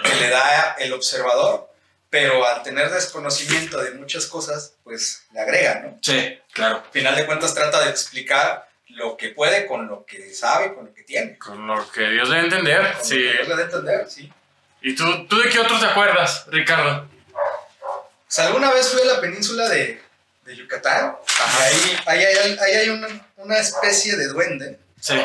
[0.05, 1.73] que le da el observador,
[2.11, 5.99] pero al tener desconocimiento de muchas cosas, pues le agrega, ¿no?
[6.03, 6.83] Sí, claro.
[6.85, 8.68] Al final de cuentas trata de explicar
[8.99, 11.39] lo que puede con lo que sabe, con lo que tiene.
[11.39, 12.93] Con lo que Dios debe entender.
[12.93, 13.15] Con Sí.
[13.23, 14.33] lo que Dios le da a entender, sí.
[14.83, 17.09] ¿Y tú, tú de qué otro te acuerdas, Ricardo?
[18.27, 20.01] Pues alguna vez fui a la península de,
[20.45, 25.19] de Yucatán y ahí, ahí hay, ahí hay una, una especie de duende Sí.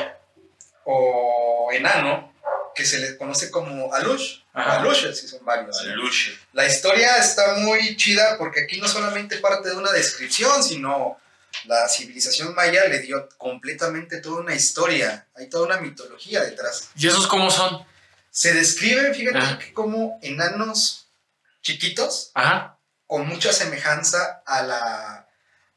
[0.86, 2.32] o enano
[2.76, 4.40] que se le conoce como alush.
[4.54, 4.80] Ajá.
[4.80, 5.76] Alushes, si son varios.
[5.84, 5.92] ¿no?
[5.94, 6.38] Aluche.
[6.54, 11.18] La historia está muy chida porque aquí no solamente parte de una descripción, sino
[11.66, 16.90] la civilización maya le dio completamente toda una historia, hay toda una mitología detrás.
[16.96, 17.86] ¿Y esos cómo son?
[18.30, 19.60] Se describen, fíjate, Ajá.
[19.60, 21.08] que como enanos
[21.62, 22.78] chiquitos Ajá.
[23.08, 25.28] con mucha semejanza a la,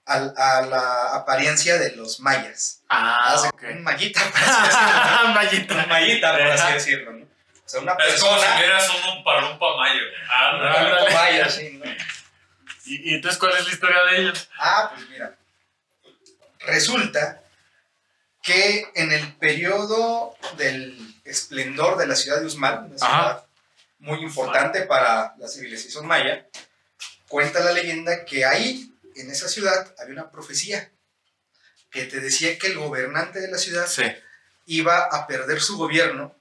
[0.06, 2.80] a, a la apariencia de los mayas.
[2.88, 3.62] Ah, Hace ok.
[3.72, 5.34] Un mayita, por así decirlo.
[5.34, 5.74] Mallita.
[5.74, 7.24] Un mayita, por así decirlo, ¿no?
[7.26, 8.60] O sea, una Es como si persona...
[8.60, 10.00] vieras un palumpa mayo.
[10.30, 11.90] Ah, Un maya, sí, ¿no?
[12.86, 14.48] ¿Y, y entonces cuál es la historia de ellos?
[14.58, 15.34] Ah, pues mira.
[16.66, 17.42] Resulta
[18.42, 22.96] que en el periodo del esplendor de la ciudad de Usmal, una Ajá.
[22.98, 23.46] ciudad
[23.98, 26.46] muy importante para la civilización maya,
[27.28, 30.90] cuenta la leyenda que ahí, en esa ciudad, había una profecía
[31.90, 34.04] que te decía que el gobernante de la ciudad Sí.
[34.66, 36.36] iba a perder su gobierno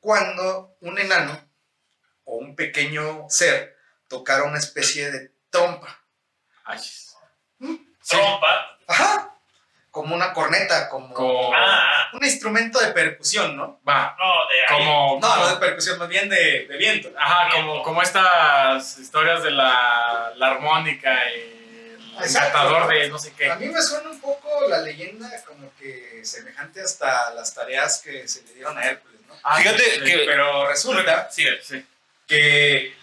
[0.00, 1.40] cuando un enano
[2.24, 3.76] o un pequeño ser
[4.08, 5.98] tocara una especie de trompa.
[6.64, 6.80] Ay.
[8.06, 8.78] Trompa.
[8.86, 9.35] Ajá.
[9.96, 13.80] Como una corneta, como, Como- Ah, un instrumento de percusión, ¿no?
[13.88, 14.14] Va.
[14.18, 14.84] no, de ahí.
[14.84, 15.18] Como.
[15.22, 17.10] No, no de percusión, más bien de, de viento.
[17.18, 21.40] Ajá, como, como estas historias de la, la armónica y
[22.18, 22.58] el Exacto.
[22.58, 23.54] encantador de no sé A qué.
[23.66, 28.42] mí me suena un poco la leyenda como que semejante hasta las tareas que se
[28.42, 29.34] le dieron a Hércules, ¿no?
[29.44, 31.30] Ah, Fíjate sí, que- Pero resulta.
[31.30, 31.46] Sí.
[32.26, 32.94] que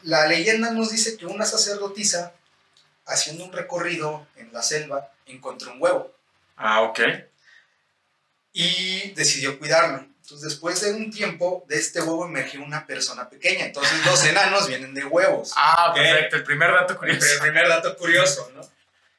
[0.00, 2.32] la leyenda nos dice que una sacerdotisa,
[3.04, 6.10] haciendo un recorrido en la selva, encontró un huevo
[6.56, 7.00] Ah, ok.
[8.52, 9.98] y decidió cuidarlo.
[10.22, 13.66] Entonces, después de un tiempo, de este huevo emergió una persona pequeña.
[13.66, 15.52] Entonces, los enanos vienen de huevos.
[15.56, 15.96] Ah, Ok.
[15.96, 16.36] perfecto.
[16.36, 17.40] El primer dato El curioso.
[17.42, 18.62] primer dato curioso, ¿no?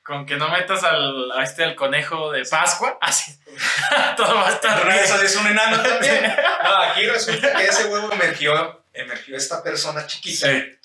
[0.03, 3.37] Con que no metas al, a este al conejo de Pascua, así.
[4.17, 6.33] Todo va a estar eso es un enano también.
[6.63, 10.47] No, aquí resulta que ese huevo emergió, emergió esta persona chiquita.
[10.47, 10.79] Sí.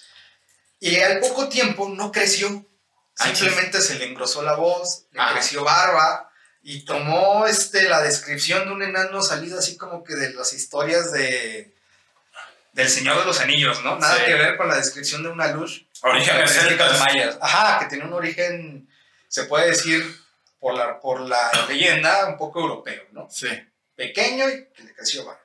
[0.80, 2.66] Y al poco tiempo no creció.
[3.22, 6.30] Simplemente se le engrosó la voz, le creció barba
[6.62, 11.12] y tomó este, la descripción de un enano salido así como que de las historias
[11.12, 11.74] de
[12.72, 13.98] del Señor de los Anillos, ¿no?
[13.98, 14.24] Nada Sí.
[14.26, 15.86] que ver con la descripción de una luz.
[16.48, 17.00] Celtas.
[17.00, 17.38] mayas.
[17.40, 18.88] Ajá, que tiene un origen,
[19.26, 20.02] se puede decir,
[20.60, 23.28] por la, por la leyenda, un poco europeo, ¿no?
[23.30, 23.48] Sí.
[23.96, 25.40] Pequeño y que le creció barba.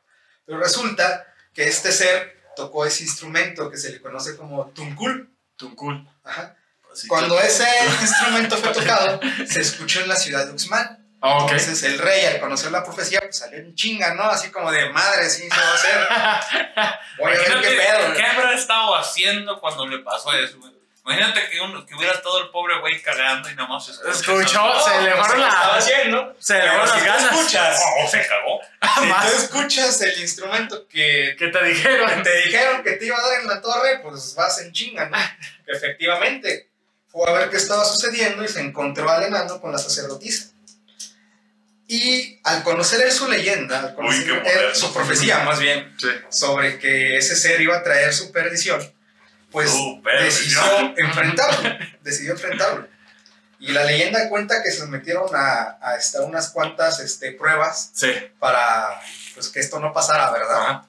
[0.45, 5.35] Pero resulta que este ser tocó ese instrumento que se le conoce como tuncul.
[5.55, 6.07] Tuncul.
[6.23, 6.55] Ajá.
[6.95, 7.67] Así Cuando ese
[8.01, 10.99] instrumento fue tocado, se escuchó en la ciudad de Uxmal.
[11.21, 11.39] Ah.
[11.41, 14.23] Entonces el rey, al conocer la profecía, pues salió en chinga, ¿no?
[14.23, 16.07] Así como de madre, sí, se va a hacer.
[17.17, 18.13] Voy a ver Imagínate qué pedo.
[18.13, 20.73] ¿Qué habrá estado haciendo cuando le pasó eso, güey?
[21.07, 24.75] Imagínate que, uno, que hubiera estado el pobre güey cagando y nada más escucha Escuchó,
[24.75, 24.89] eso.
[24.89, 25.53] se le fueron las.
[25.77, 26.35] haciendo.
[26.39, 27.23] Se le fueron si las tú ganas.
[27.33, 28.59] escuchas, Oh, se cagó.
[29.01, 29.31] si Más.
[29.31, 32.09] tú escuchas el instrumento que ¿Qué te dijeron?
[32.09, 35.07] que te dijeron que te iba a dar en la torre, pues vas en chinga,
[35.09, 35.17] ¿no?
[35.67, 36.71] Efectivamente,
[37.15, 40.49] fue a ver qué estaba sucediendo y se encontró enano con la sacerdotisa.
[41.87, 44.75] Y al conocer él su leyenda, al conocer él moderno.
[44.75, 46.09] su profecía más bien, Sí.
[46.29, 48.81] sobre que ese ser iba a traer su perdición,
[49.49, 50.63] pues Su perdición.
[50.65, 51.69] decidió enfrentarlo,
[52.01, 52.87] decidió enfrentarlo.
[53.59, 58.11] Y la leyenda cuenta que se sometieron a, a este, unas cuantas este, pruebas Sí.
[58.39, 58.99] para
[59.35, 60.61] pues, que esto no pasara, ¿verdad?
[60.61, 60.85] Ajá.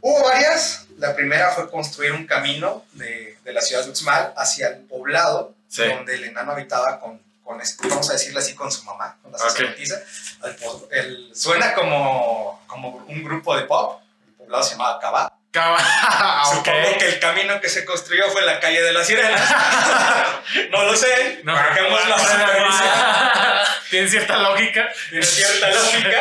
[0.00, 0.86] Hubo varias.
[1.02, 5.54] La primera fue construir un camino de, de la ciudad de Uxmal hacia el poblado
[5.68, 5.82] Sí.
[5.84, 9.32] donde el enano habitaba con, con este, vamos a decirle así, con su mamá, con
[9.32, 10.00] la sacerdotisa.
[10.44, 14.00] El po- el- suena como, como un grupo de pop.
[14.28, 15.32] El poblado se llamaba Cabá.
[15.50, 19.40] Caba- Supongo que el camino que se construyó fue la calle de las sirenas.
[20.70, 21.40] no lo sé.
[21.44, 22.16] No, Bajemos la.
[23.90, 24.88] Tiene cierta lógica.
[25.10, 26.18] Tiene cierta lógica.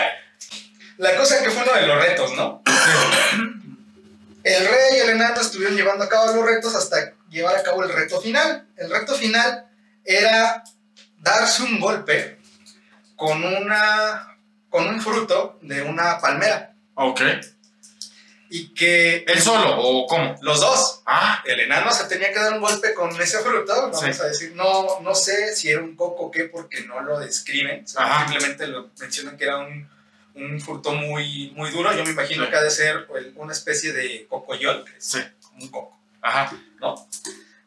[0.97, 2.61] La cosa es que fue uno de los retos, ¿no?
[4.43, 7.83] El rey y el enano estuvieron llevando a cabo los retos hasta llevar a cabo
[7.83, 8.67] el reto final.
[8.75, 9.65] El reto final
[10.03, 10.63] era
[11.19, 12.39] darse un golpe
[13.15, 14.37] con una
[14.69, 17.21] con un fruto de una palmera Ok.
[18.49, 20.35] y que ¿Él solo o cómo?
[20.41, 23.99] los dos Ah, el enano se tenía que dar un golpe con ese fruto, vamos
[23.99, 24.05] Sí.
[24.21, 27.85] a decir, no, no sé si era un coco o qué, porque no lo describen,
[27.85, 29.89] simplemente lo mencionan que era un,
[30.35, 32.49] un fruto muy, muy duro, yo me imagino Sí.
[32.51, 35.19] que ha de ser una especie de cocoyol, que es sí.
[35.41, 36.51] como un coco, Ajá.
[36.79, 37.07] ¿no?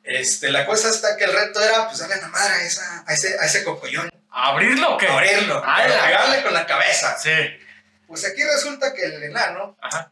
[0.02, 3.12] Este, la cosa está que el reto era, pues, darle la madre a, esa, a,
[3.14, 5.06] ese, a ese cocoyol, ¿Abrirlo o qué?
[5.06, 7.16] abrirlo, la- pegarle con la cabeza.
[7.18, 7.30] Sí.
[8.06, 10.10] Pues aquí resulta que el enano Ajá.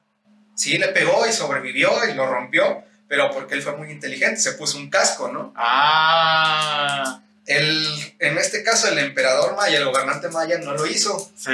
[0.55, 4.53] sí le pegó y sobrevivió y lo rompió, pero porque él fue muy inteligente, se
[4.53, 5.53] puso un casco, ¿no?
[5.57, 7.21] Ah.
[7.47, 11.31] El, en este caso, el emperador maya, el gobernante maya, no lo hizo.
[11.37, 11.51] Sí.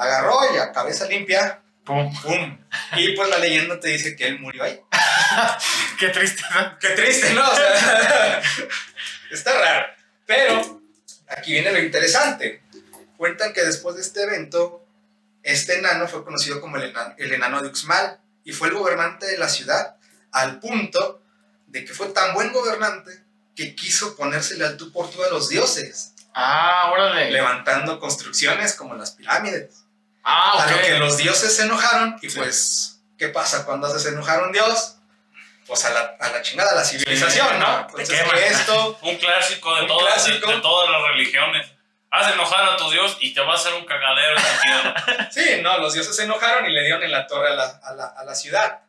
[0.00, 2.10] Agarró y a cabeza limpia, Pum.
[2.22, 2.58] ¡pum!
[2.96, 4.80] Y pues la leyenda te dice que él murió ahí.
[5.98, 6.42] Qué triste.
[6.54, 6.78] ¿no?
[6.78, 7.46] ¡Qué triste, ¿no?
[7.46, 8.42] O sea,
[9.30, 9.86] está raro.
[10.24, 10.80] Pero
[11.28, 12.62] aquí viene lo interesante.
[13.18, 14.86] Cuentan que después de este evento,
[15.42, 19.26] este enano fue conocido como el enano, el enano de Uxmal y fue el gobernante
[19.26, 19.96] de la ciudad
[20.32, 21.20] al punto
[21.66, 23.22] de que fue tan buen gobernante
[23.54, 26.14] que quiso ponérsele al tú por tú a los dioses.
[26.32, 27.30] Ah, órale.
[27.30, 29.84] levantando construcciones como las pirámides.
[30.24, 32.38] Ah, A lo que los dioses se enojaron y Sí.
[32.38, 34.96] pues, ¿qué pasa cuando haces enojar a un dios?
[35.66, 37.80] Pues a la, a la chingada, a la civilización, Sí, ¿no?
[37.80, 40.48] Entonces que esto, Un clásico de, Un todas, clásico.
[40.48, 41.66] De, de todas las religiones.
[42.10, 44.60] Haz enojar a tu Dios y te va a hacer un cagadero en la
[45.06, 45.30] tierra.
[45.30, 47.94] sí, no, los dioses se enojaron y le dieron en la torre a la, a
[47.94, 48.80] la, a la ciudad.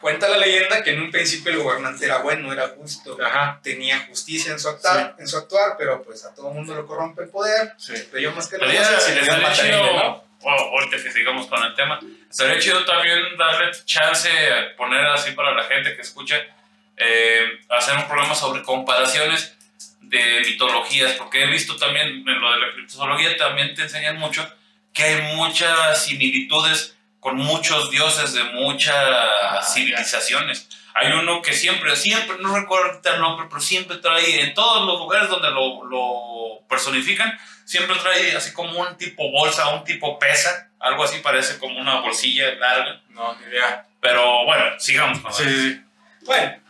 [0.00, 3.60] Cuenta la leyenda que en un principio el gobernante era bueno, era justo, Ajá.
[3.62, 7.22] tenía justicia en su actuar, en su actuar pero pues a todo mundo lo corrompe
[7.22, 7.94] el poder, Sí.
[8.10, 10.24] creyó más que dioses y le ¿no?
[10.44, 11.98] Bueno, ahorita que sigamos con el tema,
[12.30, 14.28] estaría chido también darle chance,
[14.76, 16.40] poner así para la gente que escucha,
[16.96, 19.56] eh, hacer un programa sobre comparaciones
[20.00, 24.48] de mitologías, porque he visto también en lo de la criptozoología, también te enseñan mucho
[24.92, 30.68] que hay muchas similitudes con muchos dioses de muchas Ah, civilizaciones.
[30.96, 35.00] Hay uno que siempre, siempre, no recuerdo el nombre, pero siempre trae, en todos los
[35.00, 40.70] lugares donde lo, lo personifican, siempre trae así como un tipo bolsa, un tipo pesa,
[40.78, 43.02] algo así parece como una bolsilla larga.
[43.08, 43.86] No, ni idea.
[44.00, 45.84] Pero bueno, sigamos con Sí, sí, sí.
[46.26, 46.60] Bueno,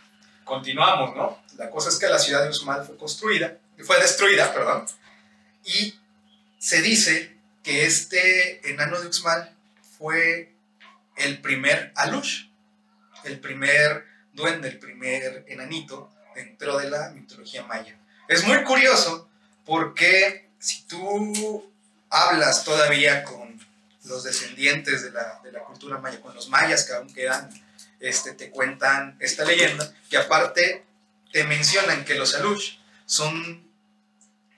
[0.43, 1.43] continuamos, ¿no?
[1.57, 4.85] La cosa es que la ciudad de Uxmal fue construida, fue destruida, perdón,
[5.63, 5.95] y
[6.57, 9.55] se dice que este enano de Uxmal
[9.97, 10.51] fue
[11.15, 12.47] el primer Alush,
[13.23, 17.97] el primer duende, el primer enanito dentro de la mitología maya.
[18.27, 19.29] Es muy curioso
[19.65, 21.71] porque si tú
[22.09, 23.59] hablas todavía con
[24.03, 27.49] los descendientes de la, de la cultura maya, con los mayas que aún quedan
[27.99, 30.83] este, te cuentan esta leyenda, que aparte
[31.31, 33.65] te mencionan que los Alush son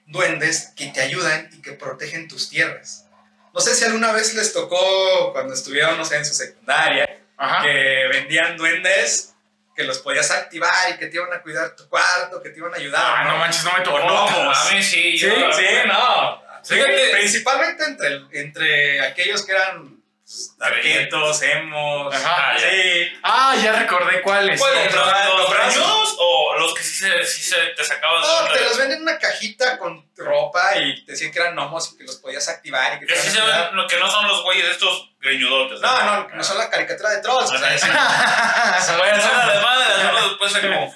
[0.06, 3.06] duendes que te ayudan y que protegen tus tierras.
[3.54, 7.62] No sé si alguna vez les tocó cuando estuvieron, no sé, en su secundaria, Ajá.
[7.64, 9.34] que vendían duendes
[9.78, 12.74] que los podías activar y que te iban a cuidar tu cuarto, que te iban
[12.74, 13.00] a ayudar.
[13.06, 13.96] Ah, no manches, no me tocó.
[13.98, 14.58] O gnomos.
[14.58, 15.16] A mí sí.
[15.16, 16.42] Sí, yo- sí, no.
[16.64, 17.10] Fíjate.
[17.12, 19.97] Principalmente entre, entre aquellos que eran
[20.28, 22.58] pues, arquetos, emos, Ajá.
[22.58, 23.08] sí.
[23.22, 24.60] Ah, ya recordé cuáles.
[24.60, 24.94] ¿Cuáles?
[24.94, 29.02] ¿Los, o los que sí se, sí se te sacaban No, te los venden en
[29.04, 33.00] una cajita con ropa y te decían que eran gnomos y que los podías activar
[33.02, 35.80] y que sí se ven, lo que no son los güeyes estos greñudotes.
[35.80, 37.50] No, no, no son la caricatura de trolls.
[37.50, 40.94] O sea, es- Voy a hacer alemán y hacerlo después como.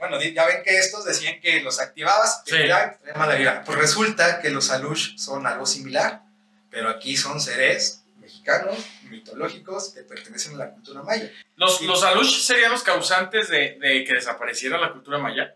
[0.00, 2.62] Bueno, ya ven que estos decían que los activabas te Sí.
[2.66, 3.62] te.
[3.64, 6.22] Pues resulta que los Alush son algo similar,
[6.70, 11.30] pero aquí son seres mexicanos, mitológicos, que pertenecen a la cultura maya.
[11.56, 11.86] Los, Sí.
[11.86, 15.54] los Alush serían los causantes de, de que desapareciera la cultura maya.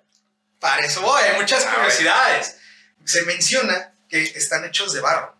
[0.61, 1.74] Para eso voy, hay muchas A ver.
[1.77, 2.57] curiosidades.
[3.05, 5.35] Se menciona que están hechos de barro.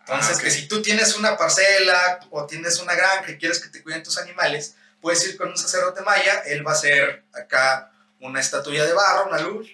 [0.00, 3.68] Entonces, Ah, que si tú tienes una parcela o tienes una granja y quieres que
[3.68, 7.92] te cuiden tus animales, puedes ir con un sacerdote maya, él va a hacer acá
[8.20, 9.68] una estatuilla de barro, una luz.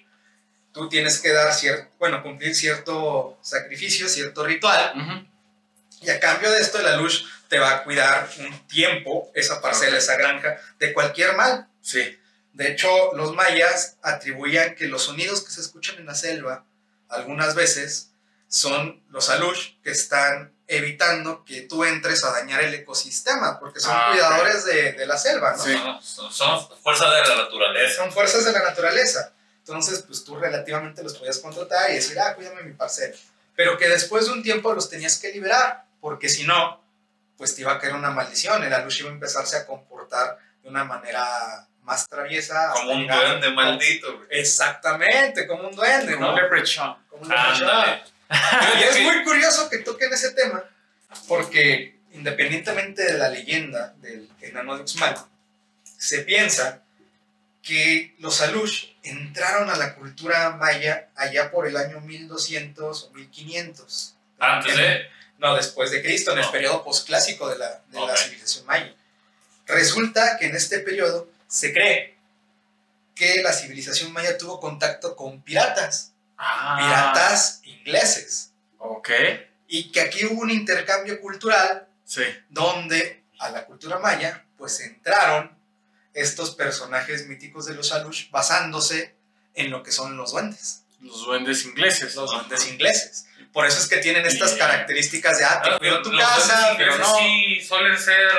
[0.73, 5.27] Tú tienes que dar cierto, bueno, cumplir cierto sacrificio, cierto ritual,
[6.01, 9.99] y a cambio de esto, la luz te va a cuidar un tiempo, esa parcela,
[9.99, 11.69] esa granja, de cualquier mal.
[11.83, 12.19] Sí.
[12.55, 16.65] De hecho, los mayas atribuían que los sonidos que se escuchan en la selva,
[17.09, 18.11] algunas veces,
[18.49, 23.93] son los alush que están evitando que tú entres a dañar el ecosistema, porque son
[23.95, 25.63] Ah, cuidadores de, de la selva, ¿no?
[25.63, 25.73] Sí.
[25.75, 27.97] Son, son, son fuerza de la naturaleza.
[27.97, 29.33] Son fuerzas de la naturaleza.
[29.67, 33.15] Entonces, pues tú relativamente los podías contratar y decir, ah, cuídame mi parcela.
[33.55, 36.83] Pero que después de un tiempo los tenías que liberar, porque si no,
[37.37, 38.63] pues te iba a caer una maldición.
[38.65, 42.71] El alush iba a empezarse a comportar de una manera más traviesa.
[42.73, 44.29] Como un llegar- duende maldito, güey.
[44.31, 46.35] Exactamente, como un duende, Como ¿no?
[46.35, 46.97] un leprechaun.
[47.09, 48.03] Como un Ándale.
[48.31, 50.65] Y es muy curioso que toquen ese tema,
[51.29, 55.17] porque independientemente de la leyenda del enano de Uxmal,
[55.85, 56.82] se piensa
[57.63, 64.15] que los Alush entraron a la cultura maya allá por el año 1200 o 1500.
[64.39, 65.03] Antes de.
[65.39, 68.95] No, después de Cristo, en el periodo posclásico de la, de la civilización maya.
[69.67, 72.17] Resulta que en este periodo se cree
[73.15, 76.77] que la civilización maya tuvo contacto con piratas, Ah.
[76.79, 79.11] piratas ingleses, Ok.
[79.69, 82.23] y que aquí hubo un intercambio cultural Sí.
[82.51, 85.57] donde a la cultura maya pues entraron
[86.15, 89.15] estos personajes míticos de los Alush basándose
[89.55, 92.15] en lo que son los duendes, Los duendes ingleses.
[92.15, 93.27] los duendes ingleses.
[93.53, 96.75] Por eso es que tienen estas Y- características de, ah, te cuido pero tu casa,
[96.79, 97.19] pero ingleses no.
[97.19, 98.31] sí suelen ser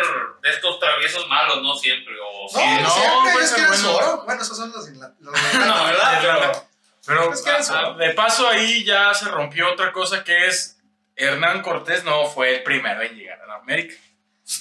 [0.41, 2.15] de estos traviesos malos, no siempre.
[2.19, 3.95] O sí, No, no, siempre ser quieren bueno.
[3.95, 4.23] oro.
[4.25, 6.19] Bueno, esos son los la, de No, ¿verdad?
[6.21, 6.51] Irlanda.
[6.51, 6.67] Pero-
[7.05, 7.97] Pero Es que era ah, ah, ¿no?
[7.97, 10.77] de paso ahí ya se rompió otra cosa que es
[11.15, 13.93] Hernán Cortés no fue el primero en llegar a América.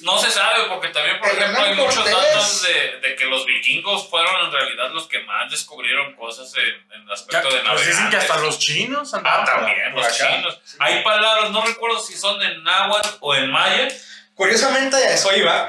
[0.00, 3.44] No se sabe, porque también, por El ejemplo, hay muchos datos de, de que los
[3.46, 7.64] vikingos fueron en realidad los que más descubrieron cosas en, en el aspecto de Pues
[7.64, 7.86] navegantes.
[7.96, 10.34] dicen que hasta los chinos Ah, andaban también, por los acá.
[10.36, 10.60] chinos.
[10.78, 13.88] Hay palabras, no recuerdo si son en náhuatl o en maya.
[14.34, 15.68] Curiosamente, a eso iba.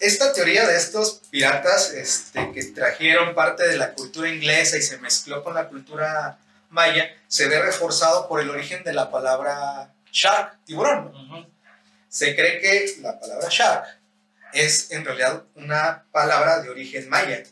[0.00, 4.98] Esta teoría de estos piratas este, que trajeron parte de la cultura inglesa y se
[4.98, 6.38] mezcló con la cultura
[6.70, 11.12] maya se ve reforzado por el origen de la palabra shark, tiburón.
[12.14, 13.84] Se cree que la palabra shark
[14.52, 17.42] es en realidad una palabra de origen maya.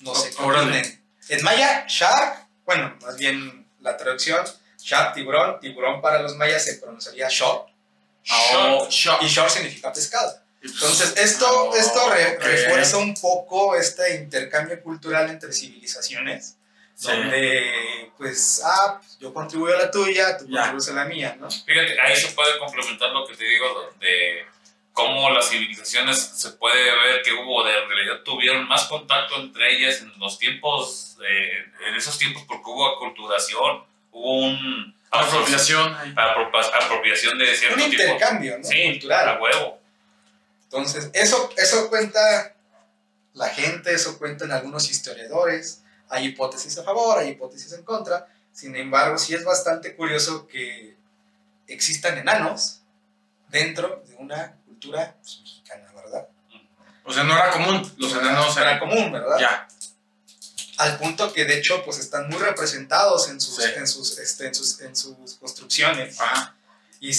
[0.00, 1.02] No sé opinen.
[1.30, 4.44] En maya, shark, bueno, más bien la traducción,
[4.78, 7.64] shark, tiburón, tiburón para los mayas se pronunciaría shor,
[8.54, 8.86] Oh,
[9.22, 10.38] y shore significa pescado.
[10.60, 12.42] Entonces, esto, esto re- Ok.
[12.42, 16.55] refuerza un poco este intercambio cultural entre civilizaciones,
[16.98, 17.08] Sí.
[17.08, 20.60] donde, pues, ah, pues, yo contribuyo a la tuya, tú Ya.
[20.62, 21.50] contribuyes a la mía, ¿no?
[21.50, 24.46] Fíjate, ahí se puede complementar lo que te digo de
[24.94, 29.74] cómo las civilizaciones se puede ver que hubo, de en realidad tuvieron más contacto entre
[29.76, 34.96] ellas en los tiempos, eh, en esos tiempos porque hubo aculturación, hubo un...
[35.10, 35.94] Apropiación.
[36.16, 38.02] apropiación de cierto Un tipo.
[38.02, 38.64] intercambio, ¿no?
[38.64, 39.28] Sí, Cultural.
[39.28, 39.78] a huevo.
[40.64, 42.54] Entonces, eso, eso cuenta
[43.34, 45.82] la gente, eso cuentan algunos historiadores.
[46.08, 48.26] Hay hipótesis a favor, hay hipótesis en contra.
[48.52, 50.96] Sin embargo, sí es bastante curioso que
[51.66, 52.80] existan enanos
[53.48, 56.28] dentro de una cultura pues, mexicana, ¿verdad?
[57.04, 57.94] O sea, no era común.
[57.98, 59.38] Los enanos era eran común, ¿verdad?
[59.38, 59.68] Ya.
[60.78, 63.70] Al punto que de hecho pues están muy representados en sus, Sí.
[63.76, 66.20] en sus, este, en sus, en sus construcciones.
[66.20, 66.52] Ajá.
[66.98, 67.12] y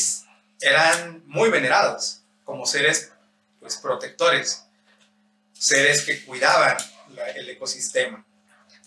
[0.60, 3.12] eran muy venerados como seres
[3.60, 4.64] pues protectores,
[5.54, 6.78] seres que cuidaban
[7.16, 8.26] la- el ecosistema.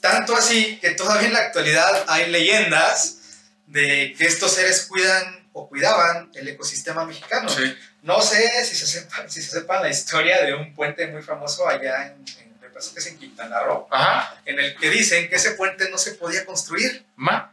[0.00, 3.18] Tanto así que todavía en la actualidad hay leyendas
[3.66, 7.48] de que estos seres cuidan o cuidaban el ecosistema mexicano.
[7.48, 7.76] Sí.
[8.02, 11.68] No sé si se sepan, si se sepan la historia de un puente muy famoso
[11.68, 14.40] allá en, en me parece que es en Quintana Roo, Ajá.
[14.46, 17.04] en el que dicen que ese puente no se podía construir.
[17.16, 17.52] Ma.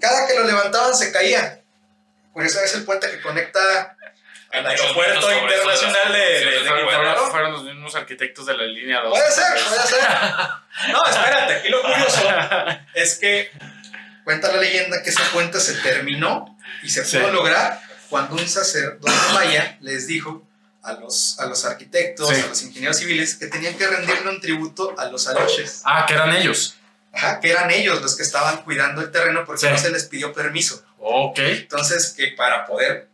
[0.00, 1.62] Cada que lo levantaban se caía.
[2.34, 3.95] Por eso es el puente que conecta
[4.52, 7.30] al aeropuerto internacional de, de- de Fueron, Quintana fueron- Roo.
[7.30, 9.10] fueron los mismos arquitectos de la línea 2.
[9.10, 10.00] Puede ser, puede ser.
[10.92, 12.22] No, espérate, aquí lo curioso
[12.94, 13.50] es que
[14.24, 17.18] cuenta la leyenda que ese puente se terminó y se Sí.
[17.18, 20.46] pudo lograr cuando un sacerdote maya les dijo
[20.82, 22.40] a los, a los arquitectos, Sí.
[22.40, 25.82] a los ingenieros civiles, que tenían que rendirle un tributo a los aloches.
[25.84, 26.76] Ah, que eran ellos.
[27.12, 29.68] Ajá, que eran ellos los que estaban cuidando el terreno porque Sí.
[29.72, 30.84] no se les pidió permiso.
[30.98, 31.38] Ok.
[31.38, 33.08] Entonces, que para poder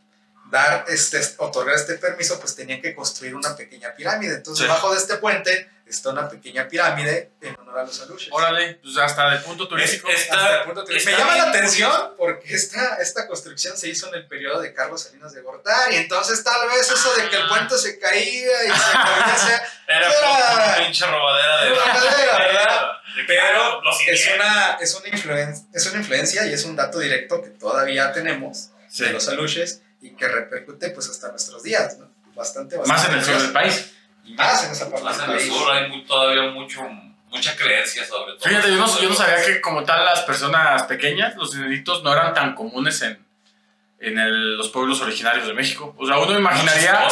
[0.52, 4.34] dar este, otorgar este permiso, pues tenían que construir una pequeña pirámide.
[4.34, 4.68] Entonces, Sí.
[4.68, 8.28] debajo de este puente está una pequeña pirámide en honor a los aluches.
[8.32, 10.08] Órale, pues hasta de punto turístico.
[10.08, 13.88] Es- es- Hasta el punto Está me llama la atención porque esta, esta construcción se
[13.88, 15.96] hizo en el periodo de Carlos Salinas de Gortari.
[15.96, 20.06] Entonces, tal vez eso de que el puente se caía y se caía sea Era
[20.08, 21.66] Era- una pinche robadera de.
[21.72, 22.86] Era robadera, ¿verdad?
[23.26, 27.42] Pero ah, es una, es, una influen- es una influencia y es un dato directo
[27.42, 29.04] que todavía tenemos Sí.
[29.04, 32.10] de los aluches y que repercute pues hasta nuestros días, ¿no?
[32.34, 32.88] Bastante, bastante.
[33.02, 33.94] Más en el sur del país.
[34.24, 35.52] Y más en esa parte Más del en el país.
[35.52, 36.80] sur hay muy- todavía mucho,
[37.28, 38.48] mucha creencia sobre todo.
[38.48, 42.12] Fíjate, yo no, yo no sabía que como tal las personas pequeñas, los enanitos, no
[42.12, 43.24] eran tan comunes en,
[44.00, 45.94] en el- los pueblos originarios de México.
[45.98, 47.06] O sea, uno imaginaría,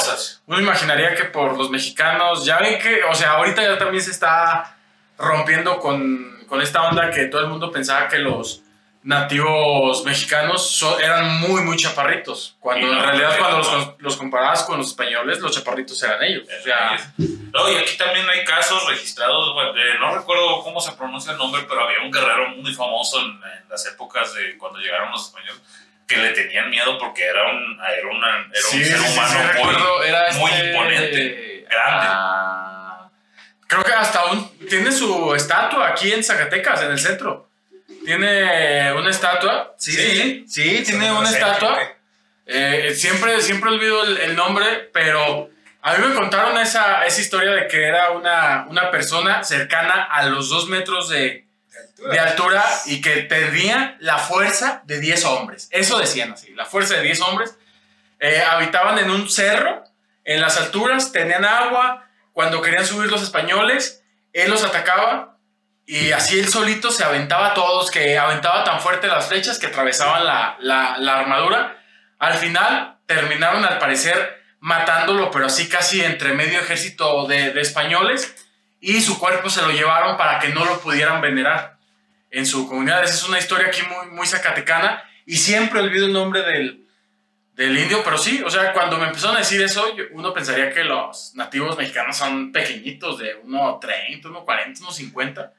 [0.46, 4.10] uno imaginaría que por los mexicanos, ya ven que, o sea, ahorita ya también se
[4.10, 4.76] está
[5.18, 8.62] rompiendo con, con esta onda que todo el mundo pensaba que los
[9.02, 12.56] nativos mexicanos eran muy, muy chaparritos.
[12.60, 16.22] Cuando no, en realidad no, cuando los, los comparabas con los españoles, los chaparritos eran
[16.22, 16.44] ellos.
[16.58, 21.32] O sea, No, y aquí también hay casos registrados, de- no recuerdo cómo se pronuncia
[21.32, 25.10] el nombre, pero había un guerrero muy famoso en, en las épocas de cuando llegaron
[25.12, 25.60] los españoles
[26.06, 29.12] que le tenían miedo porque era un, era una- era un Sí, ser sí, sí,
[29.12, 32.06] humano sí, muy, recuerdo, era muy este- imponente, grande.
[32.10, 33.08] Ah,
[33.66, 37.49] creo que hasta un, tiene su estatua aquí en Zacatecas, en el centro.
[38.04, 39.74] Tiene una estatua.
[39.78, 41.78] Sí, sí, sí, sí, tiene una estatua.
[42.46, 45.50] Eh, siempre, siempre olvido el, el nombre, pero
[45.82, 50.24] a mí me contaron esa, esa historia de que era una, una persona cercana a
[50.26, 51.46] los dos metros de,
[52.10, 55.68] de altura y que tenía la fuerza de 10 hombres.
[55.70, 57.56] Eso decían así, la fuerza de 10 hombres.
[58.18, 59.82] Eh, habitaban en un cerro,
[60.24, 62.06] en las alturas, tenían agua.
[62.32, 65.38] Cuando querían subir los españoles, él los atacaba
[65.98, 69.66] y así él solito se aventaba a todos, que aventaba tan fuerte las flechas que
[69.66, 71.76] atravesaban la, la- la armadura.
[72.18, 78.34] Al final terminaron al parecer matándolo, pero así casi entre medio ejército de, de españoles
[78.80, 81.78] y su cuerpo se lo llevaron para que no lo pudieran venerar
[82.30, 83.02] en su comunidad.
[83.02, 86.86] Esa es una historia aquí muy, muy zacatecana y siempre olvido el nombre del,
[87.54, 90.70] del indio, pero sí, o sea, cuando me empezaron a decir eso, yo- uno pensaría
[90.72, 95.50] que los nativos mexicanos son pequeñitos, de 1,30, 1,40, 1,50.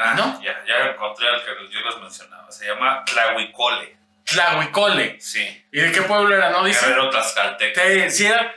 [0.00, 0.40] Ah, ¿No?
[0.42, 2.50] ya, ya encontré al que yo les mencionaba.
[2.52, 3.96] Se llama Tlahuicole.
[4.24, 5.20] Tlahuicole.
[5.20, 5.64] Sí.
[5.72, 6.50] ¿Y de qué pueblo era?
[6.50, 6.86] ¿No dice?
[6.86, 7.82] Guerrero Tlaxcalteca.
[7.82, 8.54] Te- ¿Sí era?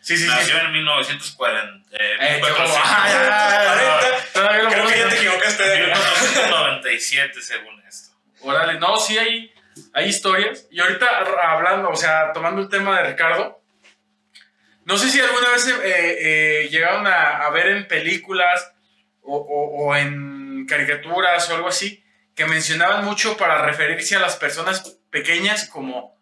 [0.00, 0.28] Sí, sí, sí.
[0.30, 1.88] Nació en 1940.
[1.92, 2.70] Eh, Eh, qué 1400.
[2.70, 2.82] bobo.
[2.86, 4.22] Ay, ay, ay, ay.
[4.32, 8.14] Todavía lo Creo que ya te equivocaste de 1997 según esto.
[8.40, 9.52] Órale, no, sí hay,
[9.92, 10.66] hay historias.
[10.70, 11.06] Y ahorita
[11.52, 13.60] hablando, o sea, tomando el tema de Ricardo,
[14.84, 15.74] no sé si alguna vez eh,
[16.64, 18.72] eh, llegaron a, a ver en películas
[19.22, 20.37] o, o- o en
[20.68, 22.04] caricaturas o algo así,
[22.36, 26.16] que mencionaban mucho para referirse a las personas pequeñas como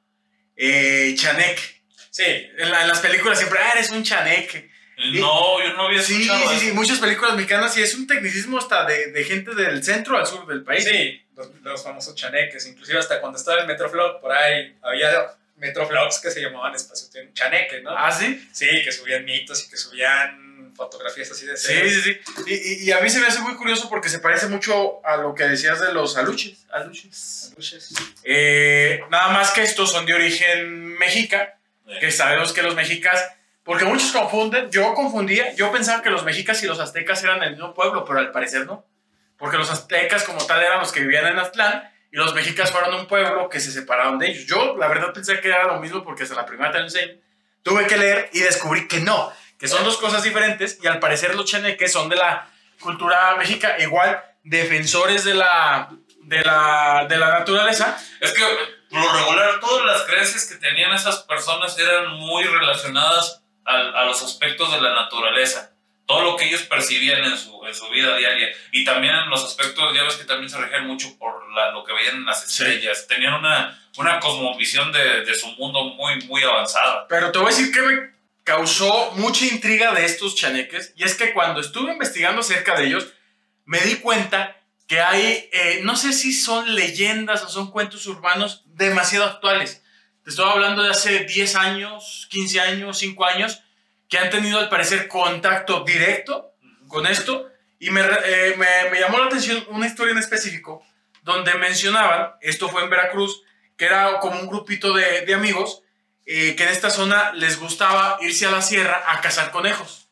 [0.57, 1.82] eh, chanek.
[2.11, 4.70] Sí, En, la- en las películas siempre, ah, eres un chanek.
[5.12, 6.74] No, yo no había Sí, escuchado sí, sí, eso.
[6.74, 10.47] muchas películas mexicanas y es un tecnicismo hasta de, de gente del centro al sur
[10.47, 10.84] del país.
[10.84, 12.66] sí, los, los famosos chaneques.
[12.66, 15.11] Inclusive hasta cuando estaba el Metroflog, por ahí había
[15.57, 17.90] Metroflogs que se llamaban espacio chaneque, ¿no?
[17.94, 18.49] ¿Ah, sí?
[18.55, 20.45] Sí, que subían mitos y que subían
[20.77, 22.20] fotografías así de Sí, sí, sí.
[22.47, 25.16] Y, y- y a mí se me hace muy curioso porque se parece mucho a
[25.16, 26.66] lo que decías de los aluches.
[26.70, 27.51] aluches.
[27.53, 27.93] Aluches.
[28.24, 31.55] Eh, nada más que estos son de origen mexica,
[31.89, 33.24] Eh, que sabemos que los mexicas,
[33.62, 37.53] porque muchos confunden, yo confundía, yo pensaba que los mexicas y los aztecas eran el
[37.53, 38.85] mismo pueblo, pero al parecer no.
[39.39, 42.93] Porque los aztecas como tal eran los que vivían en Aztlán y los mexicas fueron
[42.95, 44.47] un pueblo que se separaron de ellos.
[44.47, 47.20] Yo la verdad pensé que era lo mismo porque hasta la primera enseñé.
[47.62, 51.34] Tuve que leer y descubrí que no, que son dos cosas diferentes y al parecer
[51.34, 52.48] los chaneques son de la
[52.80, 55.88] cultura mexica, igual defensores de la,
[56.22, 57.96] de la, de la naturaleza.
[58.20, 58.42] Es que
[58.90, 64.04] por lo regular todas las creencias que tenían esas personas eran muy relacionadas al- a,
[64.04, 65.72] los aspectos de la naturaleza.
[66.07, 68.46] todo lo que ellos percibían en su, en su vida diaria.
[68.70, 71.82] Y también en los aspectos, ya ves que también se regían mucho por la- lo
[71.82, 73.07] que veían en las estrellas.
[73.09, 77.07] Tenían una, una cosmovisión de, de su mundo muy, muy avanzada.
[77.09, 78.16] Pero te voy a decir que me
[78.47, 80.92] causó mucha intriga de estos chaneques.
[80.97, 83.12] Y es que cuando estuve investigando acerca de ellos,
[83.64, 88.62] me di cuenta que hay, eh, no sé si son leyendas o son cuentos urbanos
[88.66, 89.82] demasiado actuales.
[90.22, 93.62] Te estoy hablando de hace 10 años, 15 años, 5 años,
[94.09, 96.55] que han tenido al parecer contacto directo
[96.86, 97.51] con esto.
[97.80, 100.84] Y me, eh, me, me llamó la atención una historia en específico
[101.22, 103.42] donde mencionaban, esto fue en Veracruz,
[103.76, 105.82] que era como un grupito de, de amigos
[106.27, 110.09] eh, que en esta zona les gustaba irse a la sierra a cazar conejos.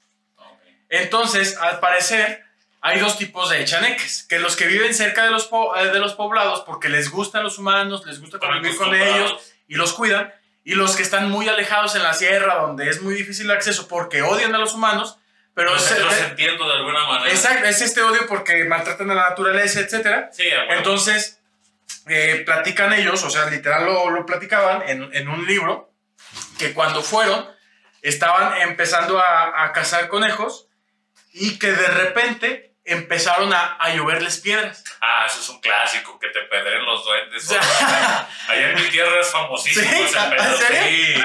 [0.88, 2.44] Entonces, al parecer,
[2.80, 5.98] hay dos tipos de chaneques, que los que viven cerca de los, po- eh, de
[5.98, 9.34] los poblados porque les gustan los humanos, les gusta convivir con ellos
[9.66, 13.14] y los cuidan, y los que están muy alejados en la sierra, donde es muy
[13.14, 15.18] difícil el acceso porque odian a los humanos,
[15.54, 17.30] pero Los, es, los entiendo de alguna manera.
[17.30, 20.30] exacto, es este odio porque maltratan a la naturaleza, etcétera.
[20.32, 20.44] Sí.
[20.70, 21.38] Entonces,
[22.06, 25.92] eh, platican ellos, o sea, literal lo, lo platicaban en, en un libro,
[26.58, 27.48] que cuando fueron,
[28.02, 30.66] estaban empezando a, a cazar conejos
[31.32, 34.84] y que de repente empezaron a, a lloverles piedras.
[35.00, 37.44] Ah, eso es un clásico, que te pedren los duendes.
[37.44, 40.02] O sea, Allá en mi tierra es famosísimo ¿Sí?
[40.02, 40.16] ese.
[40.68, 41.22] Sí,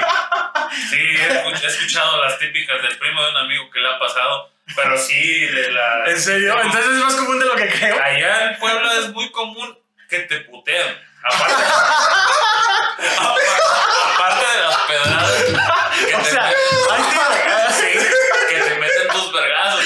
[0.90, 4.96] sí he escuchado las típicas del primo de un amigo que le ha pasado, pero
[4.96, 6.04] sí, de la...
[6.06, 6.60] ¿En serio?
[6.60, 8.02] Entonces es más común de lo que creo.
[8.02, 9.78] Allá en Puebla es muy común
[10.08, 10.98] que te puteen.
[11.22, 11.54] Aparte,
[13.18, 13.89] aparte
[14.52, 15.32] de las pedradas.
[16.06, 17.86] Que O te sea, meten- Sí,
[18.48, 19.84] que te meten tus vergazos.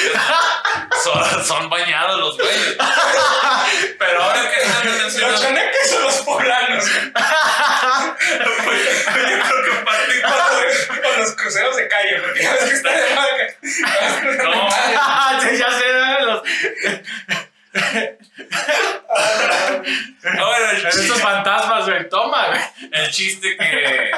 [1.02, 2.76] Son, son bañados los güeyes.
[3.98, 5.40] Pero ahora que están Los mencionando.
[5.40, 6.84] chaneques son los poblanos.
[6.86, 6.92] Yo
[9.12, 10.22] creo que parte
[11.02, 13.46] Con los cruceros de calle, porque ya ves que está de marca.
[14.44, 14.68] No.
[15.42, 15.84] Sí, ya sé,
[16.22, 16.42] los,
[20.40, 22.60] Ahora el estos chiste, fantasmas, güey, toma, güey.
[22.92, 24.10] el chiste que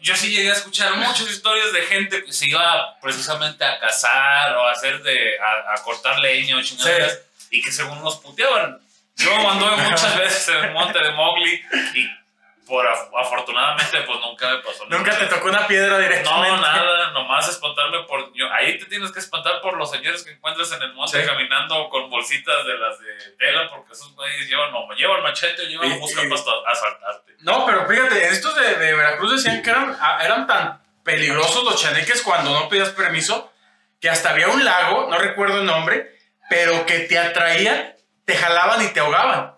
[0.00, 4.56] yo sí llegué a escuchar muchas historias de gente que se iba precisamente a cazar
[4.56, 7.20] o a hacer de a, a cortar leña o chingaderas
[7.50, 8.80] y que según los puteaban.
[9.16, 11.62] Yo anduve muchas veces en el monte de Mowgli
[11.94, 12.23] y
[12.66, 14.96] por af- afortunadamente pues nunca me pasó nada.
[14.98, 16.50] Nunca te tocó una piedra directamente.
[16.50, 18.32] No, nada, nomás espantarme por...
[18.34, 21.26] yo- ahí te tienes que espantar por los señores que encuentras en el monte Sí.
[21.28, 25.64] caminando con bolsitas de las de tela, porque esos güeyes llevan, no, llevan machete o
[25.66, 26.40] llevan Y- busca y- para
[26.72, 27.34] asaltarte.
[27.40, 31.80] No, pero fíjate, estos de, de Veracruz decían que eran, ah, eran tan peligrosos los
[31.82, 33.52] chaneques cuando no pedías permiso
[34.00, 36.16] que hasta había un lago, no recuerdo el nombre,
[36.48, 37.94] pero que te atraían,
[38.24, 39.53] te jalaban y te ahogaban.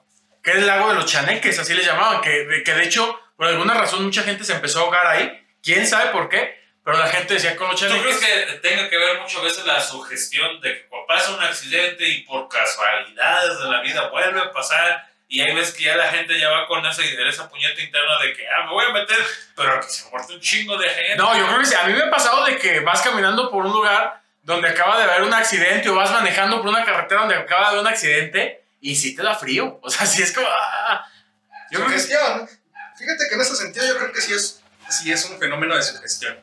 [0.47, 2.21] Que era el lago de los chaneques, así le llamaban.
[2.21, 5.45] Que, de- que de hecho, por alguna razón, mucha gente se empezó a ahogar ahí.
[5.61, 8.17] Quién sabe por qué, pero la gente decía con los ¿Tú chaneques.
[8.19, 12.23] crees que tenga que ver muchas veces la sugestión de que pasa un accidente y
[12.23, 16.39] por casualidades de la vida vuelve a pasar y ahí ves que ya la gente
[16.39, 19.17] ya va con esa, esa puñeta interna de que, ah, me voy a meter,
[19.57, 21.17] pero aquí se muerte un chingo de gente.
[21.17, 21.75] No, yo creo que sí.
[21.75, 25.03] A mí me ha pasado de que vas caminando por un lugar donde acaba de
[25.11, 28.63] haber un accidente o vas manejando por una carretera donde acaba de haber un accidente
[28.81, 29.79] y sí te da frío.
[29.83, 30.47] O sea, sí es como...
[30.51, 31.07] ah.
[31.71, 31.99] Yo creo que.
[32.01, 32.49] Sugestión.
[32.99, 35.83] Fíjate que en ese sentido yo creo que sí es, sí es un fenómeno de
[35.83, 36.39] sugestión.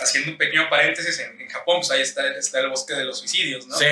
[0.00, 3.18] Haciendo un pequeño paréntesis, en, en Japón pues ahí está, está el bosque de los
[3.18, 3.76] suicidios, ¿no?
[3.76, 3.86] Sí.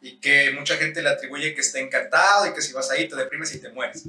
[0.00, 3.16] Y que mucha gente le atribuye que está encantado y que si vas ahí te
[3.16, 4.04] deprimes y te mueres.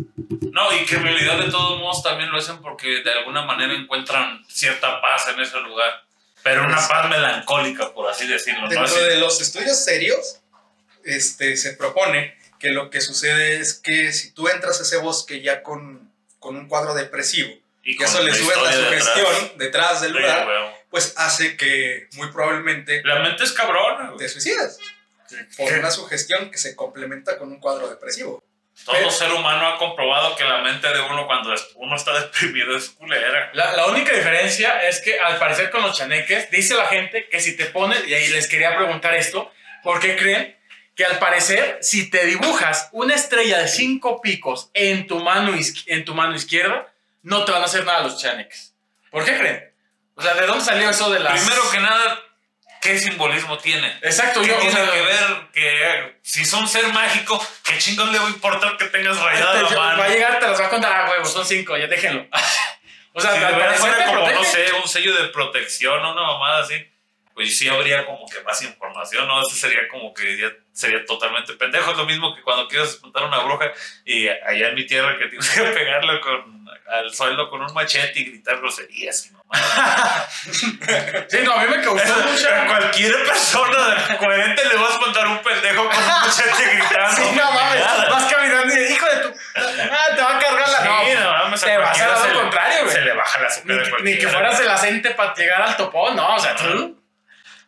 [0.52, 3.74] No, y que en realidad de todos modos también lo hacen porque de alguna manera
[3.74, 6.04] encuentran cierta paz en ese lugar.
[6.44, 8.62] Pero una paz melancólica, por así decirlo.
[8.62, 8.70] ¿no?
[8.70, 10.40] Dentro Así- de los estudios serios,
[11.04, 15.42] este, se propone que lo que sucede es que si tú entras a ese bosque
[15.42, 17.50] ya con, con un cuadro depresivo
[17.84, 19.04] y y con eso le la subes la historia detrás.
[19.04, 20.48] sugestión detrás del lugar,
[20.90, 24.78] pues hace que muy probablemente La mente es cabrona, te suicides
[25.58, 28.44] por una sugestión que se complementa con un cuadro depresivo.
[28.86, 32.90] Todo ser humano ha comprobado que la mente de uno cuando uno está deprimido es
[32.90, 33.52] culera.
[33.54, 37.42] La, la única diferencia es que al parecer con los chaneques, dice la gente que
[37.42, 39.52] si te pones, y ahí les quería preguntar esto,
[39.84, 40.59] ¿por qué creen
[41.00, 45.54] que al parecer si te dibujas una estrella de cinco picos en tu mano,
[45.86, 46.92] en tu mano izquierda,
[47.22, 48.74] no te van a hacer nada los chaneques?
[49.10, 49.74] ¿Por qué creen?
[50.16, 51.40] O sea, ¿de dónde salió eso de las...
[51.40, 52.20] Primero que nada,
[52.82, 53.88] ¿qué simbolismo tiene?
[54.02, 54.58] Exacto, ¿Qué yo...
[54.58, 58.30] o tiene sea, que ver que si son ser mágico, qué chingón le va a
[58.32, 60.00] importar que tengas rayada Este, la mano?
[60.00, 62.28] va a llegar, te las va a contar, ah, huevo, son cinco, ya déjenlo.
[63.14, 64.68] o sea, Si de verdad fuera como, no protege.
[64.68, 66.76] sé, un sello de protección o una mamada así,
[67.40, 69.40] pues sí habría como que más información, ¿no?
[69.40, 71.92] Eso sería como que ya sería totalmente pendejo.
[71.92, 73.72] Es lo mismo que cuando quieres espantar a una bruja
[74.04, 76.60] y allá en mi tierra que tienes que pegarla con
[76.90, 79.28] al suelo con un machete y gritar groserías.
[79.28, 80.28] y mamadas.
[81.30, 82.66] Sí, no, a mí me causó mucha.
[82.68, 87.16] cualquier persona coherente le vas a mandar un pendejo con un machete gritando.
[87.16, 87.84] Sí, no mames.
[88.10, 89.34] Vas caminando y hijo de tu.
[89.56, 90.80] Ah, te va a cargar la.
[90.80, 92.94] Sí, no, no mames, te vas a dar lo contrario, güey.
[92.96, 95.78] Se le baja la azúcar Ni, que- ni que fueras el acente para llegar al
[95.78, 96.99] topón, no, o sea, tú.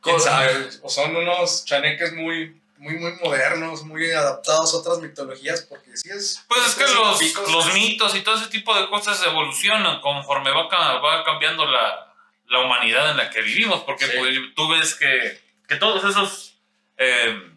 [0.02, 5.62] Quién sabe, o son unos chaneques muy, muy, muy modernos, muy adaptados a otras mitologías,
[5.62, 6.43] porque sí es...
[6.47, 10.52] Pues es que los, picos, los mitos y todo ese tipo de cosas evolucionan conforme
[10.52, 10.68] va,
[10.99, 12.14] va cambiando la,
[12.47, 14.18] la humanidad en la que vivimos, porque Sí.
[14.18, 16.58] pues, tú ves que, que todos esos...
[16.97, 17.47] eh,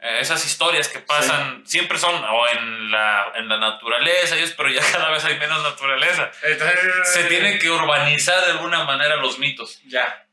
[0.00, 4.80] eh, esas historias que pasan siempre son o en la, en la naturaleza, pero ya
[4.92, 6.30] cada vez hay menos naturaleza.
[6.44, 6.78] Entonces,
[7.12, 9.80] Se tienen que urbanizar de alguna manera los mitos.
[9.88, 10.24] Ya.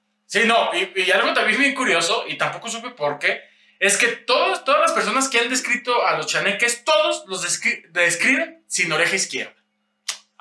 [0.41, 3.41] Sí, no, y, algo también bien curioso, y tampoco supe por qué,
[3.79, 7.85] es que todas, todas las personas que han descrito a los chaneques, todos los descri-
[7.91, 9.55] describen sin oreja izquierda.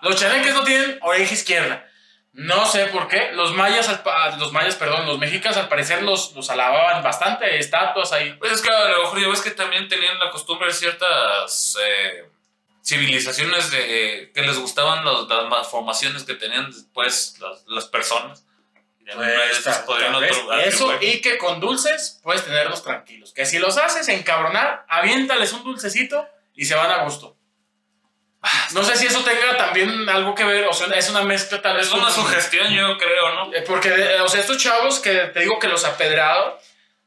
[0.03, 1.89] Los chaneques no tienen oreja izquierda.
[2.33, 3.31] No sé por qué.
[3.35, 3.89] Los mayas,
[4.39, 8.33] los mayas, perdón, los mexicas al parecer los, los alababan bastante, estatuas ahí.
[8.41, 11.77] Pues es que a lo mejor ya ves que también tenían la costumbre de ciertas
[11.81, 12.25] eh,
[12.85, 18.45] civilizaciones de que les gustaban los- las malformaciones que tenían después las, las personas.
[19.07, 23.33] Y de Pues, podrían otorgar- Eso y que con dulces puedes tenerlos tranquilos.
[23.35, 27.37] Que si los haces encabronar, aviéntales un dulcecito y se van a gusto.
[28.73, 31.77] No sé si eso tenga también algo que ver, o sea, es una mezcla tal
[31.77, 31.87] vez.
[31.87, 33.55] Es una sugestión, yo creo, ¿no?
[33.55, 36.53] Eh, Porque, eh, o sea, estos chavos que te digo que los apedrearon,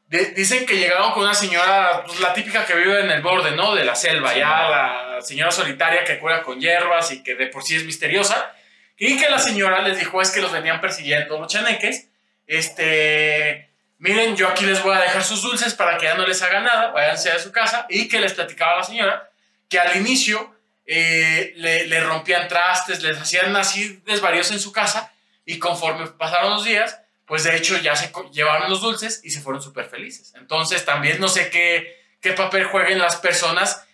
[0.08, 3.52] di- dicen que llegaron con una señora, pues, la típica que vive en el borde,
[3.52, 3.74] ¿no?
[3.76, 7.62] De la selva, ya la señora solitaria que cura con hierbas y que de por
[7.62, 8.52] sí es misteriosa.
[8.98, 12.08] Y que la señora les dijo es que los venían persiguiendo los chaneques.
[12.46, 16.42] Este, miren, yo aquí les voy a dejar sus dulces para que ya no les
[16.42, 17.86] haga nada, váyanse a su casa.
[17.88, 19.30] Y que les platicaba la señora
[19.68, 20.52] que al inicio
[20.84, 25.12] eh, le, le rompían trastes, les hacían así desvaríos en su casa.
[25.46, 29.40] Y conforme pasaron los días, pues de hecho ya se llevaron los dulces y se
[29.40, 30.32] fueron súper felices.
[30.36, 33.84] Entonces también no sé qué, qué papel jueguen las personas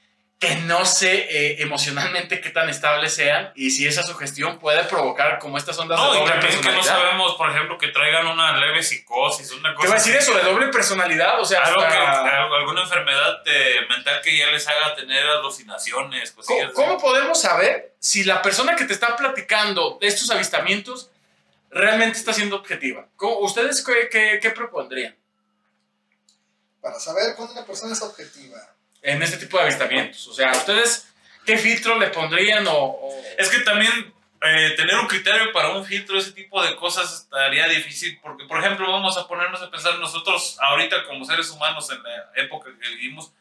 [0.47, 5.39] que no sé eh, emocionalmente qué tan estables sean y si esa sugestión puede provocar
[5.39, 6.95] como estas ondas No, de doble también que no personalidad.
[7.05, 9.89] sabemos, por ejemplo, que traigan una leve psicosis, una ¿Qué cosa.
[9.89, 11.41] va a decir eso de doble personalidad?
[11.41, 16.73] O sea, Algo hasta- alguna enfermedad eh, mental que ya les haga tener alucinaciones, cosillas
[16.73, 16.97] ¿Cómo, así.
[16.97, 21.11] cómo podemos saber si la persona que te está platicando de estos avistamientos
[21.71, 23.07] realmente está siendo objetiva?
[23.17, 25.17] ¿Cómo- ¿Ustedes qué, qué- qué propondrían
[26.81, 28.74] Para saber cuándo una persona es objetiva.
[29.05, 30.27] En este tipo de avistamientos?
[30.29, 31.09] O sea, ¿ustedes
[31.47, 32.73] qué filtro le pondrían o...?
[32.73, 37.13] o- Es que también eh, tener un criterio para un filtro, ese tipo de cosas
[37.23, 41.91] estaría difícil, porque por ejemplo vamos a ponernos a pensar nosotros ahorita como seres humanos
[41.91, 43.33] en la época que vivimos,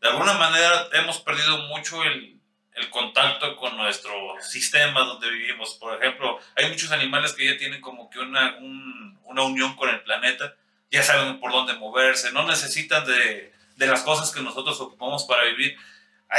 [0.00, 2.36] de alguna manera hemos perdido mucho el,
[2.74, 5.74] el contacto con nuestro sistema donde vivimos.
[5.74, 9.88] Por ejemplo, hay muchos animales que ya tienen como que una, un- una unión con
[9.90, 10.54] el planeta,
[10.90, 15.44] ya saben por dónde moverse, no necesitan de, de las cosas que nosotros ocupamos para
[15.44, 15.76] vivir.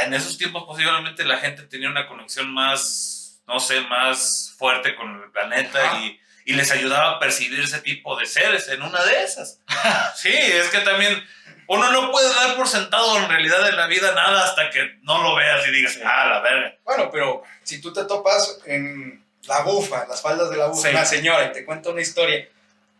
[0.02, 5.22] En esos tiempos posiblemente la gente tenía una conexión más, no sé, más fuerte con
[5.22, 9.22] el planeta y, y les ayudaba a percibir ese tipo de seres en una de
[9.22, 9.60] esas.
[10.16, 11.22] sí, es que también
[11.66, 15.22] uno no puede dar por sentado en realidad en la vida nada hasta que no
[15.22, 16.76] lo veas y digas, ah, la verga.
[16.84, 20.88] Bueno, pero si tú te topas en la bufa, en las faldas de la bufa,
[20.88, 20.94] Sí.
[20.94, 22.48] una señora y te cuenta una historia,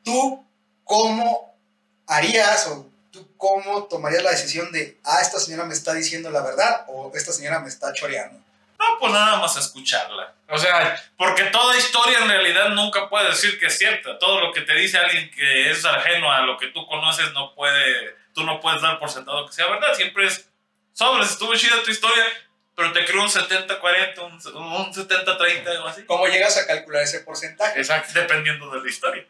[0.03, 0.47] ¿tú
[0.85, 1.55] cómo
[2.07, 2.91] harías o
[3.45, 7.31] cómo tomarías la decisión de, ah, esta señora me está diciendo la verdad o esta
[7.31, 8.39] señora me está choreando?
[8.79, 10.33] No, pues nada más escucharla.
[10.49, 14.19] O sea, Porque toda historia en realidad nunca puede decir que es cierta.
[14.19, 17.55] Todo lo que te dice alguien que es ajeno a lo que tú conoces no
[17.55, 19.95] puede, tú no puedes dar por sentado que sea verdad.
[19.95, 20.49] Siempre es,
[20.95, 22.25] sobres, estuvo chida tu historia,
[22.75, 26.07] pero te creo un 70-40, un, un 70-30, algo así.
[26.07, 27.79] ¿Cómo llegas a calcular ese porcentaje?
[27.79, 28.19] exacto.
[28.19, 29.27] Dependiendo de la historia.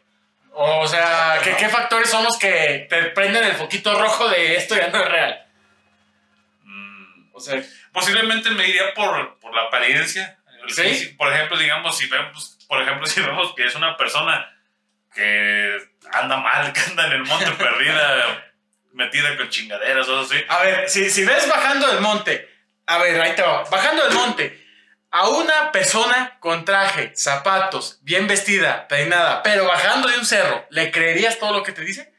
[0.57, 4.75] O sea, ¿qué, qué factores son los que te prenden el foquito rojo de esto
[4.75, 5.45] ya no es real?
[6.63, 10.37] Mm, O sea, posiblemente me iría por, por la apariencia.
[10.67, 11.13] ¿Sí?
[11.17, 14.51] Por ejemplo, digamos, si vemos, por ejemplo, si vemos que es una persona
[15.13, 15.77] que
[16.11, 18.45] anda mal, que anda en el monte perdida,
[18.93, 20.43] metida con chingaderas o algo así.
[20.47, 22.49] a ver, si, si ves bajando del monte,
[22.85, 24.64] a ver, ahí te va, bajando del monte,
[25.15, 30.91] a una persona con traje, zapatos, bien vestida, peinada, pero bajando de un cerro, ¿le
[30.91, 32.13] creerías todo lo que te dice?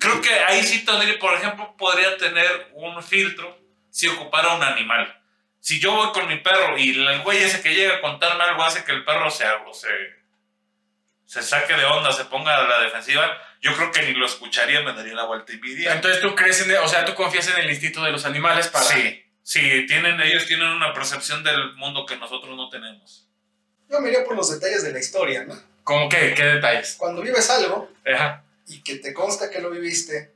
[0.00, 3.58] Creo que ahí sí tendría, por ejemplo, podría tener un filtro
[3.90, 5.22] si ocupara un animal.
[5.60, 8.64] Si yo voy con mi perro y el güey ese que llega a contarme algo
[8.64, 9.88] hace que el perro se, se,
[11.26, 14.80] se saque de onda, se ponga a la defensiva, yo creo que ni lo escucharía,
[14.80, 15.92] me daría la vuelta y me iría.
[15.92, 18.86] Entonces tú crees en, o sea, tú confías en el instinto de los animales para...
[18.86, 23.26] Sí, Sí, tienen, ellos tienen una percepción del mundo que nosotros no tenemos.
[23.88, 25.58] Yo me iría por los detalles de la historia, ¿no?
[25.84, 26.34] ¿Cómo qué?
[26.34, 26.96] ¿Qué detalles?
[26.98, 28.44] Cuando vives algo Ajá.
[28.66, 30.34] y que te consta que lo viviste,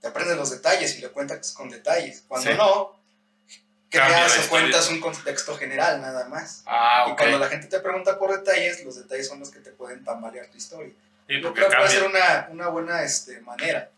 [0.00, 2.24] te aprendes los detalles y lo cuentas con detalles.
[2.26, 2.56] Cuando Sí.
[2.56, 2.98] no,
[3.90, 6.62] creas o cuentas un contexto general nada más.
[6.64, 7.18] Ah, Y ok.
[7.18, 10.46] cuando la gente te pregunta por detalles, los detalles son los que te pueden tambalear
[10.46, 10.94] tu historia.
[11.28, 13.90] Sí, Yo creo que puede ser una, una buena este, manera.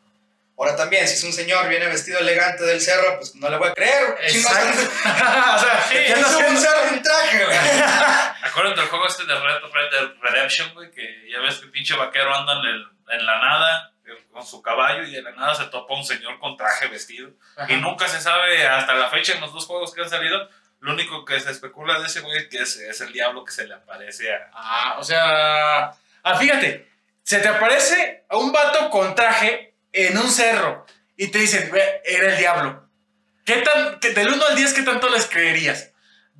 [0.59, 3.69] Ahora también, si es un señor viene vestido elegante del cerro, pues no le voy
[3.69, 4.17] a creer.
[4.23, 4.81] Exacto.
[5.05, 7.57] O sea, Sí, ¿qué anda es un cerro en traje, güey.
[8.43, 11.95] Acuérdate del juego este de Red Red Redemption, güey, que ya ves que el pinche
[11.97, 15.55] vaquero anda en, el- en la nada eh, con su caballo y de la nada
[15.55, 17.31] se topa un señor con traje vestido.
[17.57, 17.73] Ajá.
[17.73, 20.49] Y nunca se sabe hasta la fecha en los dos juegos que han salido.
[20.81, 23.53] Lo único que se especula de ese güey es que es, es el diablo que
[23.53, 24.51] se le aparece a.
[24.53, 25.93] Ah, o sea.
[26.23, 26.89] Ah, fíjate.
[27.23, 29.68] Se te aparece a un vato con traje
[30.07, 30.87] en un cerro
[31.17, 32.89] y te dicen, "Ve, era el diablo.
[33.45, 35.91] ¿Qué tan, que del 1 al 10, qué tanto les creerías?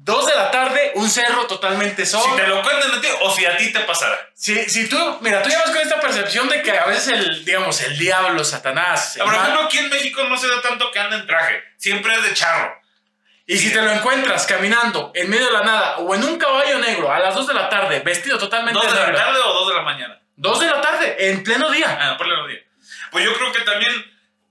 [0.01, 2.37] Dos de la tarde, un cerro totalmente Si solo.
[2.37, 4.17] te lo cuentan a ti o si a ti te pasara.
[4.35, 7.83] Si, si tú, mira, tú llevas con esta percepción de que a veces el, digamos,
[7.83, 11.17] el diablo, Satanás, el Por ejemplo, aquí en México no se da tanto que anda
[11.17, 11.61] en traje.
[11.79, 12.75] Siempre es de charro.
[13.51, 16.79] y si te lo encuentras caminando en medio de la nada o en un caballo
[16.81, 19.53] negro a las 2 de la tarde, vestido totalmente ¿Dos de la negro, tarde o
[19.55, 20.21] dos de la mañana?
[20.37, 21.99] 2 de la tarde, en pleno día.
[21.99, 22.61] Ah, ponle los días.
[23.11, 23.93] Pues yo creo que también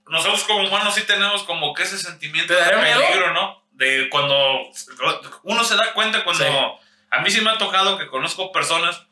[0.08, 3.64] nosotros como humanos sí tenemos como que ese sentimiento ¿Te de peligro, ¿no?
[3.72, 4.70] De cuando
[5.44, 6.44] uno se da cuenta cuando...
[6.44, 6.86] Sí.
[7.10, 9.02] A mí sí me ha tocado que conozco personas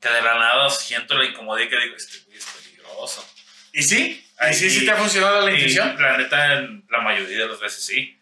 [0.00, 3.24] que de la nada siento la incomodidad y que digo, este güey es peligroso.
[3.72, 4.24] ¿Y sí?
[4.50, 6.00] ¿Y sí, sí te ha funcionado la intuición?
[6.00, 8.17] la neta, la mayoría de las veces sí.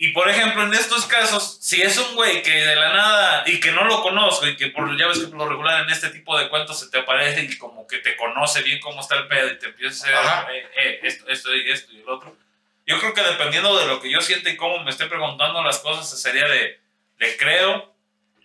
[0.00, 3.58] Y por ejemplo, en estos casos, si es un güey que de la nada y
[3.58, 6.10] que no lo conozco y que por ya ves que por lo regular en este
[6.10, 9.26] tipo de cuentos se te aparece y como que te conoce bien cómo está el
[9.26, 12.36] pedo y te empieza a hacer eh, eh, esto, esto y esto y el otro.
[12.86, 15.78] Yo creo que dependiendo de lo que yo sienta y cómo me esté preguntando las
[15.80, 16.80] cosas, sería de,
[17.18, 17.92] le creo.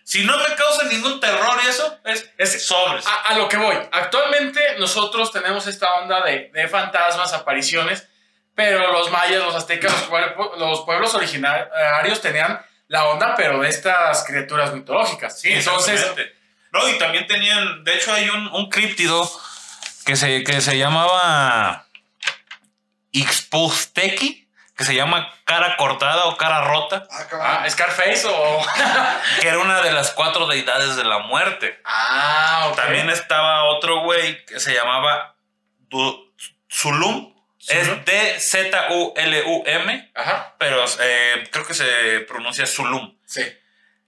[0.02, 3.06] Si no me causa ningún terror y eso, es, Es- sobres.
[3.06, 3.76] A, a lo que voy.
[3.92, 8.06] Actualmente nosotros tenemos esta onda de, de fantasmas, apariciones,
[8.54, 13.68] pero los mayas, los aztecas, los, pueblo- los pueblos originarios tenían la onda, pero de
[13.68, 15.40] estas criaturas mitológicas.
[15.40, 16.34] Sí, Entonces, exactamente.
[16.72, 19.30] No, y también tenían, de hecho hay un, un críptido
[20.04, 21.86] que se, que se llamaba
[23.12, 27.48] Ixpusteki, que se llama cara cortada o cara rota, Ah, cabrón.
[27.48, 28.66] ah, Scarface o...
[29.40, 31.80] que era una de las cuatro deidades de la muerte.
[31.84, 32.76] ah, ok.
[32.76, 35.36] También estaba otro güey que se llamaba
[35.88, 36.32] Du-
[37.66, 38.04] Zulum, es Zulum.
[38.04, 43.14] D-Z-U-L-U-M, Ajá, pero eh, creo que se pronuncia Zulum.
[43.26, 43.42] sí.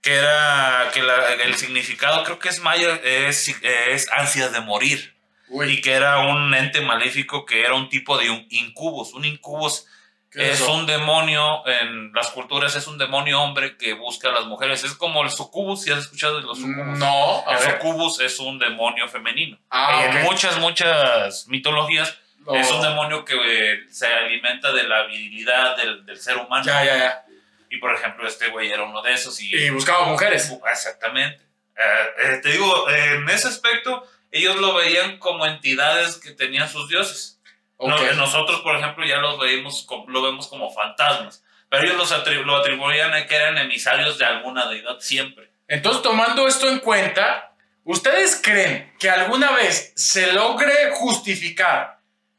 [0.01, 5.15] que era que la- el significado creo que es maya es, es ansias de morir.
[5.49, 9.13] Uy, y que era un ente maléfico que era un tipo de un incubus.
[9.13, 9.85] Un incubus
[10.31, 14.45] ¿qué es un demonio en las culturas es un demonio hombre que busca a las
[14.45, 14.83] mujeres.
[14.85, 17.71] Es como el sucubus si has escuchado de los sucubus No, a el ver.
[17.81, 19.57] sucubus es un demonio femenino.
[19.71, 22.17] Ah, en muchas muchas mitologías
[22.55, 26.83] Es un demonio que eh, se alimenta de la virilidad del, del ser humano Ya,
[26.85, 27.25] ya, ya.
[27.69, 30.51] y por ejemplo este güey era uno de esos Y buscaba mujeres.
[30.71, 31.43] Exactamente.
[31.75, 36.89] Eh, eh, te digo, en ese aspecto, ellos lo veían como entidades que tenían sus
[36.89, 37.39] dioses.
[37.77, 37.89] Ok.
[37.89, 41.43] No- nosotros, por ejemplo, ya los veíamos, lo vemos como fantasmas.
[41.69, 45.51] Pero ellos los atribu- lo atribuían a que eran emisarios de alguna deidad siempre.
[45.67, 47.51] Entonces, tomando esto en cuenta,
[47.83, 51.96] ¿ustedes creen que alguna vez se logre justificar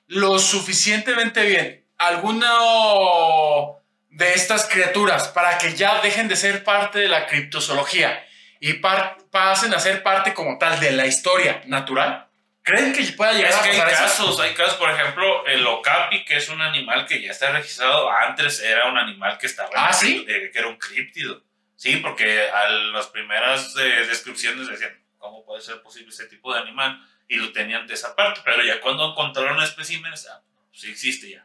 [0.09, 3.77] lo suficientemente bien alguno
[4.11, 8.25] de estas criaturas para que ya dejen de ser parte de la criptozoología
[8.61, 12.27] y pasen a ser parte como tal de la historia natural?
[12.63, 14.03] ¿Creen que pueda llegar Es a que hay pasar eso?
[14.05, 18.11] casos, hay casos, por ejemplo, el okapi, que es un animal que ya está registrado.
[18.11, 20.27] Antes era un animal que estaba ¿Ah, sí?
[20.29, 21.43] eh, que era un críptido.
[21.77, 26.61] Sí, porque a las primeras eh, descripciones decían, ¿cómo puede ser posible ese tipo de
[26.61, 27.01] animal?
[27.29, 30.41] Y lo tenían de esa parte, pero ya cuando encontraron especímenes, ah,
[30.73, 31.45] sí existe ya.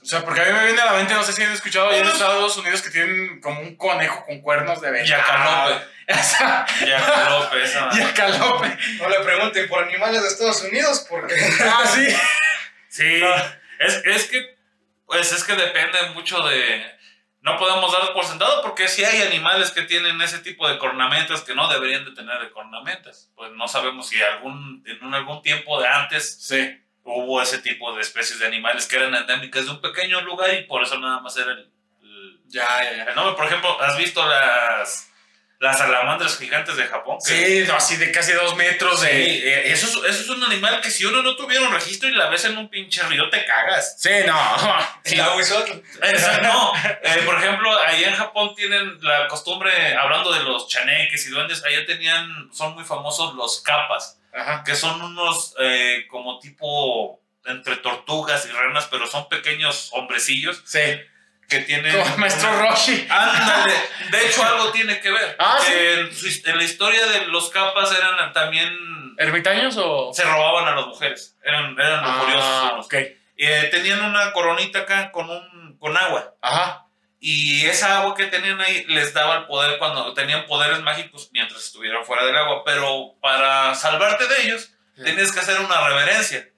[0.00, 1.88] O sea, porque a mí me viene a la mente, no sé si han escuchado
[1.88, 5.08] allá en Estados Unidos que tienen como un conejo con cuernos de venado.
[5.08, 5.84] Yacalope.
[6.86, 7.90] Yacalope, esa.
[7.98, 8.78] Yacalope.
[8.98, 12.06] No le pregunten por animales de Estados Unidos porque Ah, sí.
[12.88, 13.20] Sí,
[13.80, 14.56] es, es que,
[15.06, 16.97] pues es que depende mucho de...
[17.40, 21.42] No podemos dar por sentado porque sí hay animales que tienen ese tipo de cornamentas
[21.42, 23.30] que no deberían de tener de cornamentas.
[23.36, 26.80] Pues no sabemos si algún, en un- algún tiempo de antes Sí.
[27.04, 30.64] hubo ese tipo de especies de animales que eran endémicas de un pequeño lugar y
[30.64, 31.70] por eso nada más era el,
[32.02, 33.04] el- Ya, ya, ya.
[33.04, 33.34] el nombre.
[33.36, 35.07] Por ejemplo, ¿has visto las,
[35.60, 37.18] las salamandras gigantes de Japón.
[37.26, 39.10] que- Sí, así de casi dos metros de.
[39.38, 42.12] eh, eso, es, eso es un animal que si uno no tuviera un registro y
[42.14, 43.96] la ves en un pinche río, te cagas.
[44.00, 44.38] Sí, no.
[45.04, 45.16] Sí.
[46.02, 51.26] Esa- no, Eh, por ejemplo, allá en Japón tienen la costumbre, hablando de los chaneques
[51.26, 54.62] y duendes, allá tenían, son muy famosos los capas, Ajá.
[54.64, 60.80] que son unos eh, como tipo entre tortugas y ranas, pero son pequeños hombrecillos Sí.
[61.48, 61.96] Que tienen...
[61.98, 63.06] Como maestro una- Roshi.
[63.08, 63.74] Ándale,
[64.10, 65.36] de hecho algo tiene que ver.
[65.38, 65.72] Ah, sí.
[65.72, 66.10] en,
[66.50, 68.68] en la historia de los capas eran también...
[69.16, 70.12] ¿Ermitaños o.?
[70.14, 72.86] Se robaban a las mujeres, eran, eran lujuriosos Ah, unos.
[72.86, 72.94] ok.
[73.40, 76.34] Eh, tenían una coronita acá con, un, con agua.
[76.42, 76.84] Ajá.
[77.20, 81.64] Y esa agua que tenían ahí les daba el poder cuando tenían poderes mágicos mientras
[81.64, 82.62] estuvieran fuera del agua.
[82.64, 85.04] Pero para salvarte de ellos, Sí.
[85.04, 86.48] tenías que hacer una reverencia.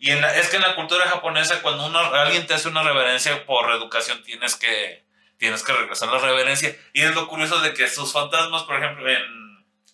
[0.00, 2.82] Y en la- es que en la cultura japonesa, cuando uno, alguien te hace una
[2.82, 5.04] reverencia por educación, tienes que,
[5.38, 6.74] tienes que regresar la reverencia.
[6.94, 9.22] Y es lo curioso de que sus fantasmas, por ejemplo, en,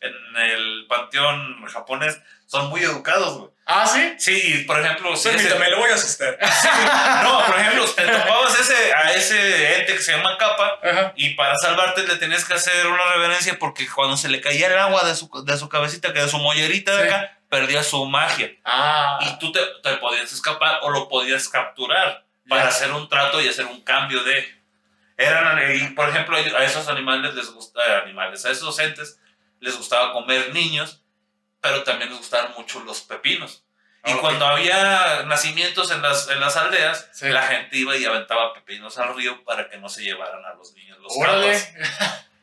[0.00, 3.50] en el panteón japonés, son muy educados, güey.
[3.68, 4.14] Ah, sí.
[4.18, 6.38] Sí, por ejemplo, si ese- Permítame, lo voy a asustar.
[7.24, 11.12] no, por ejemplo, te topabas ese, a ese ente que se llama capa Ajá.
[11.16, 14.78] y para salvarte le tenías que hacer una reverencia porque cuando se le caía el
[14.78, 17.14] agua de su, de su cabecita, que de su mollerita de Sí.
[17.14, 18.50] acá, perdía su magia.
[18.64, 19.18] Ah.
[19.22, 23.48] Y tú te, te podías escapar o lo podías capturar para hacer un trato y
[23.48, 24.54] hacer un cambio de...
[25.16, 29.18] Eran, y por ejemplo, a esos animales les gusta, animales, a esos entes
[29.60, 31.02] les gustaba comer niños,
[31.60, 33.62] pero también les gustaban mucho los pepinos.
[34.04, 37.28] Y cuando había nacimientos en las, en las aldeas, Sí.
[37.28, 40.74] la gente iba y aventaba pepinos al río para que no se llevaran a los
[40.74, 41.12] niños los.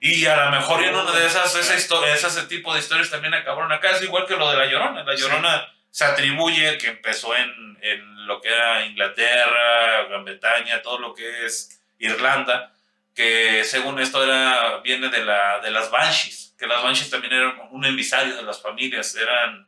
[0.00, 3.34] Y a lo mejor en una de esas, esa historia, ese tipo de historias también
[3.34, 3.90] acabaron acá.
[3.90, 5.02] Es igual que lo de La Llorona.
[5.02, 5.22] La Sí.
[5.22, 11.14] Llorona se atribuye que empezó en, en lo que era Inglaterra, Gran Bretaña, todo lo
[11.14, 12.72] que es Irlanda,
[13.14, 17.54] que según esto era, viene de, la, de las Banshees, que las Banshees también eran
[17.70, 19.67] un emisario de las familias, eran...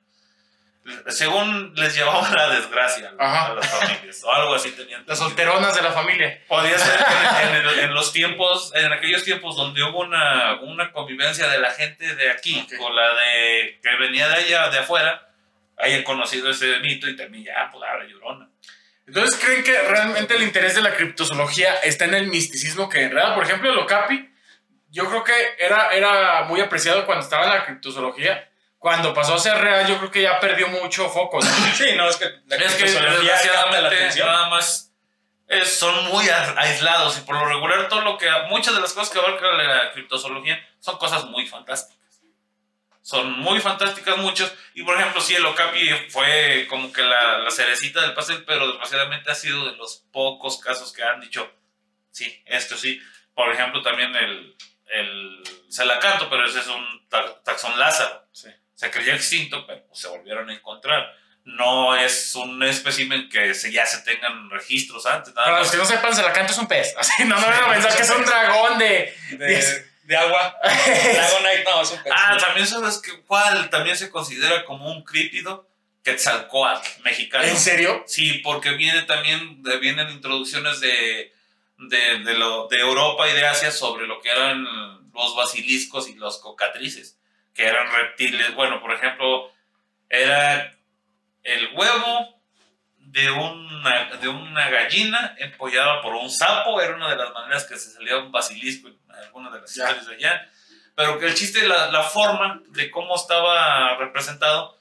[1.09, 3.47] Según les llevaban la desgracia Ajá.
[3.49, 5.05] a las familias, o algo así tenían.
[5.07, 6.43] Las solteronas de la familia.
[6.49, 10.91] Podía ser que en, en en los tiempos, en aquellos tiempos donde hubo una, una
[10.93, 12.79] convivencia de la gente de aquí Ok.
[12.79, 15.29] con la de que venía de allá, de afuera,
[15.79, 18.49] hayan conocido ese mito y también ya, pues la llorona.
[19.07, 23.11] Entonces, ¿creen que realmente el interés de la criptozoología está en el misticismo que en
[23.11, 24.31] realidad, por ejemplo, el Okapi,
[24.91, 28.50] yo creo que era, era muy apreciado cuando estaba en la criptozoología.
[28.81, 31.39] Cuando pasó a ser real, yo creo que ya perdió mucho foco.
[31.41, 31.47] ¿no?
[31.77, 34.27] Sí, no, es que la Es que la desgraciadamente atención.
[34.27, 34.93] nada más
[35.49, 38.93] eh, son muy a- aislados y por lo regular todo lo que, muchas de las
[38.95, 42.01] cosas que abarca la criptozoología son cosas muy fantásticas.
[43.03, 47.51] Son muy fantásticas muchos y por ejemplo sí el Okapi fue como que la, la
[47.51, 51.51] cerecita del pastel pero desgraciadamente ha sido de los pocos casos que han dicho
[52.11, 53.01] sí, esto sí.
[53.35, 54.55] Por ejemplo también el,
[54.93, 58.27] el Celacanto pero ese es un ta- taxón Lázaro.
[58.33, 58.49] Sí.
[58.81, 61.15] Se creía extinto pero pues, se volvieron a encontrar
[61.45, 65.35] no es un espécimen que se, ya se tengan registros antes.
[65.35, 65.63] Nada Para más.
[65.67, 66.95] los que no sepan, Celacanto es un pez.
[66.99, 69.15] Así, no, no van a pensar que es un dragón de...
[69.33, 70.55] De, de agua.
[70.63, 72.13] Dragonite, no, es un pez.
[72.15, 75.67] Ah, también sabes que cuál también se considera como un crípido
[76.05, 77.45] Quetzalcoatl mexicano.
[77.45, 78.05] ¿En serio?
[78.07, 81.33] Sí, porque viene también, de- vienen introducciones de,
[81.79, 84.65] de, de, lo, de Europa y de Asia sobre lo que eran
[85.13, 87.19] los basiliscos y los cocatrices,
[87.55, 88.55] que eran reptiles.
[88.55, 89.53] Bueno, por ejemplo,
[90.09, 90.73] era
[91.43, 92.41] el huevo
[92.99, 97.77] de una, de una gallina empollada por un sapo, era una de las maneras que
[97.77, 99.85] se salía un basilisco en alguna de las Ya.
[99.85, 100.51] historias de allá.
[100.95, 104.79] Pero que el chiste, la, la forma de cómo estaba representado,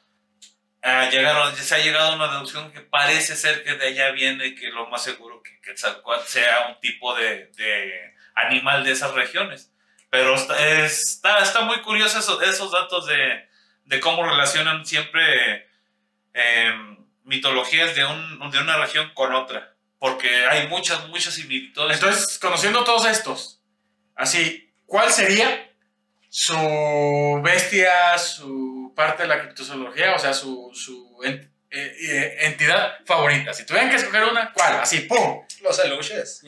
[0.84, 4.54] ah, llegaron, se ha llegado a una deducción que parece ser que de allá viene
[4.56, 9.72] que lo más seguro que Quetzalcóatl sea un tipo de, de animal de esas regiones.
[10.10, 13.48] Pero está, está, está muy curioso eso- esos datos de,
[13.86, 15.68] de cómo relacionan siempre
[16.34, 16.74] eh,
[17.24, 19.76] mitologías de, un, de una región con otra.
[20.00, 21.98] Porque hay muchas, muchas similitudes.
[21.98, 23.62] Entonces, conociendo todos estos,
[24.16, 25.70] así, ¿cuál sería
[26.30, 33.54] su bestia, su parte de la criptozoología, o sea, su, su eh, eh, entidad favorita?
[33.54, 34.80] Si tuvieran que escoger una, ¿cuál?
[34.80, 35.46] Así, ¡pum!
[35.62, 36.44] Los aluches.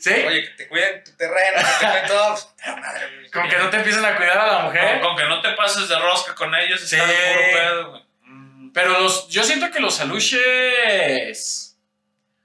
[0.00, 0.10] ¿Sí?
[0.26, 2.54] Oye, que te cuiden tu terreno, que te cuiden todo.
[2.80, 3.30] madre.
[3.30, 5.00] Con que no te empiecen a cuidar a la mujer.
[5.00, 6.96] con que no te pases de rosca con ellos, Sí.
[6.96, 8.02] está puro pedo, güey.
[8.24, 8.72] Mm.
[8.72, 11.76] Pero los, yo siento que los aluches.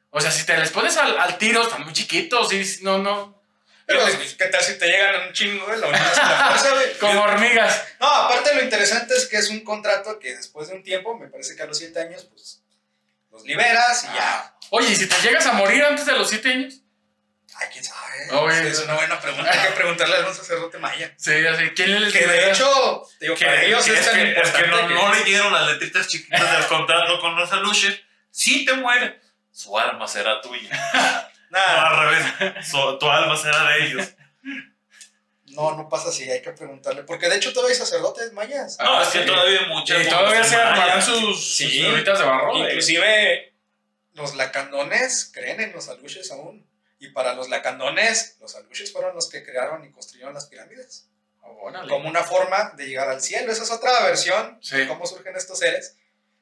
[0.10, 2.52] O sea, si te les pones al, al tiro, están muy chiquitos.
[2.54, 3.42] Y no, no.
[3.86, 4.00] Pero,
[4.38, 6.94] ¿qué tal si te llegan a un chingo, a la fuerza, güey.
[7.00, 7.86] Como hormigas.
[8.00, 11.28] No, aparte lo interesante es que es un contrato que después de un tiempo, me
[11.28, 12.62] parece que a los 7 años, pues
[13.32, 14.56] los liberas y ya.
[14.72, 16.82] Oye, ¿y si te llegas a morir antes de los 7 años?
[17.58, 18.30] Ay, quién sabe.
[18.32, 19.50] Oye, es una buena pregunta.
[19.52, 21.14] Hay que preguntarle a un sacerdote maya.
[21.18, 21.70] Sí, así.
[21.76, 24.28] ¿Quién les Que de hecho, digo, Que, para ellos que es, es, tan que, es
[24.38, 28.00] importante que no, que- no leyeron las letritas chiquitas del contrato con los aluches.
[28.32, 30.70] Si te muere, su alma será tuya.
[31.52, 34.08] No, Nada, al revés, su- tu alma será de ellos.
[35.46, 37.04] no, no pasa así, hay que preguntarle.
[37.04, 38.78] Porque de hecho todavía hay sacerdotes mayas.
[38.80, 39.26] No, Ah, es que sí.
[39.26, 40.06] todavía hay muchas.
[40.06, 41.82] Y todavía se armarán sus, Sí.
[41.84, 42.58] sus de barro.
[42.58, 43.54] Inclusive
[44.14, 46.68] los lacandones creen en los aluches aún.
[47.06, 51.08] Y para los lacandones, los aluches fueron los que crearon y construyeron las pirámides.
[51.62, 51.88] Órale.
[51.90, 53.52] Como una forma de llegar al cielo.
[53.52, 54.78] Esa es otra versión Sí.
[54.78, 55.96] de cómo surgen estos seres.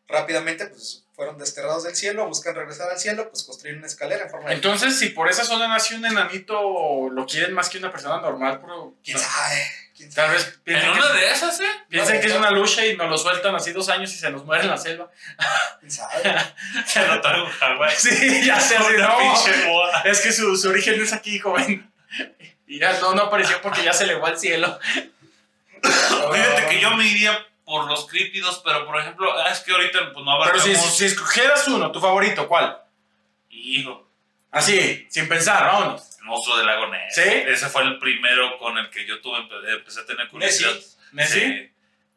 [0.08, 4.30] Rápidamente, pues fueron desterrados del cielo, buscan regresar al cielo, pues construyen una escalera en
[4.30, 4.56] forma de.
[4.56, 8.60] Entonces, si por esa zona nació un enanito, lo quieren más que una persona normal,
[8.62, 9.62] pero ¿Quién sabe?
[9.96, 10.28] ¿Quién sabe?
[10.28, 11.66] tal vez piensen, En que, una de esas, ¿eh?
[11.88, 14.44] piensen que es una lucha y nos lo sueltan así dos años y se nos
[14.44, 15.10] muere en la selva.
[15.80, 16.14] ¿Quién sabe?
[16.86, 17.96] Se lo traigo en Hawái.
[17.96, 20.04] Sí, ya sé, así, no.
[20.04, 21.92] Es que su, su origen es aquí, joven.
[22.68, 24.80] Y ya no, no apareció porque ya se elevó al cielo.
[25.84, 30.12] Fíjate que yo me iría por los críptidos, pero por ejemplo, ah, es que ahorita
[30.14, 30.98] pues, no Pero si, abarcamos.
[30.98, 32.78] si escogieras uno, tu favorito, ¿cuál?
[33.50, 34.10] Hijo,
[34.54, 36.13] Así, sin pensar, vámonos.
[36.24, 37.16] Monstruo del lago Ness.
[37.16, 37.22] ¿Sí?
[37.24, 40.74] Ese fue el primero con el que yo tuve, empe- empecé a tener curiosidad.
[41.12, 41.40] ¿Nessie?
[41.42, 41.70] Sí.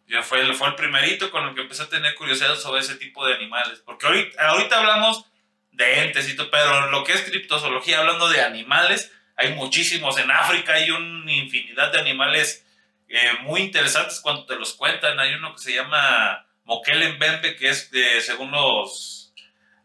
[0.09, 2.95] Ya fue el, fue el primerito con el que empecé a tener curiosidad sobre ese
[2.97, 3.83] tipo de animales.
[3.85, 5.25] Porque ahorita, ahorita hablamos
[5.73, 10.17] de entes y todo, pero lo que es criptozoología, hablando de animales, hay muchísimos.
[10.19, 12.65] En África hay una infinidad de animales
[13.09, 15.19] eh, muy interesantes cuando te los cuentan.
[15.21, 19.16] Hay uno que se llama Mokele Mbembe, que es, de, según los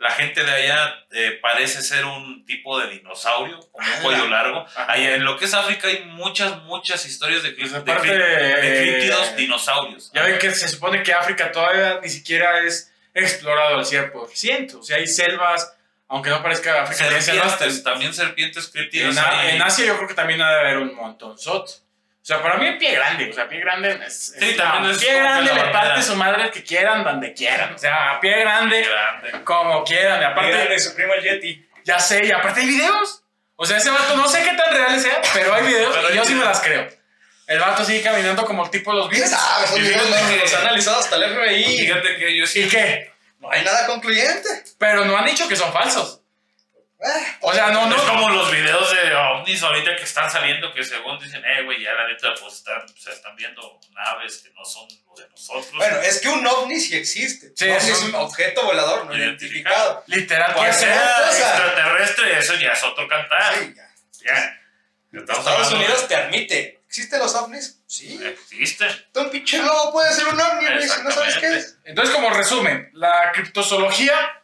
[0.01, 4.01] la gente de allá, eh, parece ser un tipo de dinosaurio, con un Ala.
[4.01, 4.65] cuello largo.
[4.75, 10.11] Allá en lo que es África hay muchas, muchas historias de, Pues de eh, dinosaurios.
[10.11, 14.73] Ya ven que se supone que África todavía ni siquiera es explorado al 100%.
[14.73, 15.71] O sea, hay selvas,
[16.07, 17.51] aunque no parezca África, selvas.
[17.51, 19.15] Serpientes, también serpientes críptidas.
[19.15, 21.37] En, en Asia yo creo que también ha de haber un montón.
[22.21, 24.35] O sea, para mí pie grande, o sea, pie grande es...
[24.37, 27.03] Sí, es- también no, es Pie que grande le parte su madre el que quieran,
[27.03, 27.73] donde quieran.
[27.73, 29.43] O sea, a pie grande, grande.
[29.43, 30.21] como quieran.
[30.21, 31.67] Y aparte, su primo el Yeti.
[31.83, 33.23] ya sé, y aparte hay videos.
[33.55, 36.17] O sea, ese vato no sé qué tan reales sea, pero hay videos Pero y
[36.17, 36.87] yo sí me las creo.
[37.47, 39.39] El vato sigue caminando como el tipo de los ¿Quién videos.
[39.39, 39.65] sabe?
[39.65, 41.77] Esos videos fíjate los que- ha analizado hasta el FBI.
[41.79, 42.61] Fíjate que yo sí.
[42.61, 43.11] ¿Y qué?
[43.39, 44.47] No hay nada concluyente.
[44.77, 46.20] Pero no han dicho que son falsos.
[47.03, 47.95] Eh, O sea, no, no.
[47.95, 51.81] Es como los videos de ovnis ahorita que están saliendo que según dicen, eh, güey,
[51.83, 55.71] ya la neta, pues están, están viendo naves que no son lo de nosotros.
[55.77, 57.51] Bueno, es que un ovni sí existe.
[57.55, 60.03] Sí, ovni es es un- objeto volador no Identificado.
[60.03, 60.03] identificado.
[60.07, 60.89] Literal, Puede ser.
[60.91, 63.55] extraterrestre, eso ya es otro cantar.
[63.55, 63.89] Sí, ya.
[64.33, 64.57] Ya.
[65.19, 66.81] Estamos Estados hablando Unidos te admite.
[66.87, 67.79] ¿Existen los ovnis?
[67.87, 68.19] Sí.
[68.23, 68.85] Existe.
[69.15, 71.77] Un pinche globo puede ser un ovni, si no sabes qué es.
[71.83, 74.40] Entonces, como resumen, la criptozoología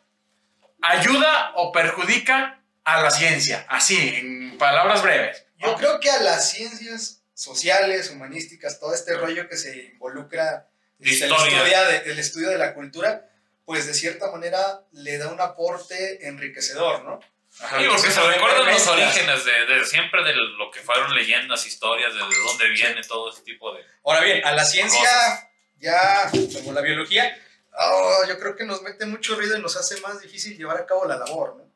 [0.82, 3.65] ayuda o perjudica a la ciencia.
[3.69, 5.45] Así, en palabras breves.
[5.57, 10.67] Yo creo que a las ciencias sociales, humanísticas, todo este rollo que se involucra
[10.97, 11.57] desde el Historia.
[11.57, 13.30] estudio, de, el estudio de la cultura,
[13.65, 17.19] pues de cierta manera le da un aporte enriquecedor, ¿no?
[17.59, 17.80] Ajá.
[17.80, 18.88] Sí, porque se recuerdan los mezclas.
[18.89, 23.32] orígenes de, de siempre de lo que fueron leyendas, historias, de, de dónde viene todo
[23.32, 23.84] ese tipo de...
[24.05, 25.47] Ahora bien, a la ciencia, Cosas.
[25.80, 27.36] ya como la biología,
[27.80, 30.86] oh, yo creo que nos mete mucho ruido y nos hace más difícil llevar a
[30.86, 31.67] cabo la labor, ¿no?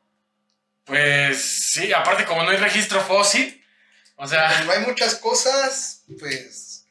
[0.84, 3.64] Pues sí, aparte, como no hay registro fósil,
[4.16, 6.86] o sea, Como hay muchas cosas, pues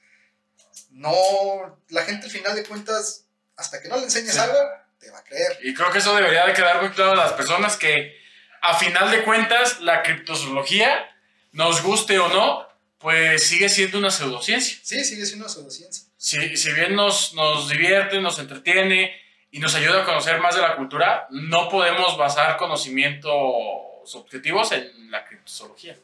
[0.92, 4.40] no, la gente al final de cuentas, hasta que no le enseñes Sí.
[4.40, 4.60] algo,
[5.00, 5.58] te va a creer.
[5.64, 8.16] y creo que eso debería de quedar muy claro a las personas que,
[8.62, 11.10] a final de cuentas, la criptozoología,
[11.52, 14.78] nos guste o no, pues sigue siendo una pseudociencia.
[14.84, 16.06] Sí, sigue siendo pseudociencia.
[16.24, 19.20] Si, si bien nos, nos divierte, nos entretiene
[19.50, 23.34] y nos ayuda a conocer más de la cultura, no podemos basar conocimientos
[24.16, 25.96] objetivos en la criptozoología.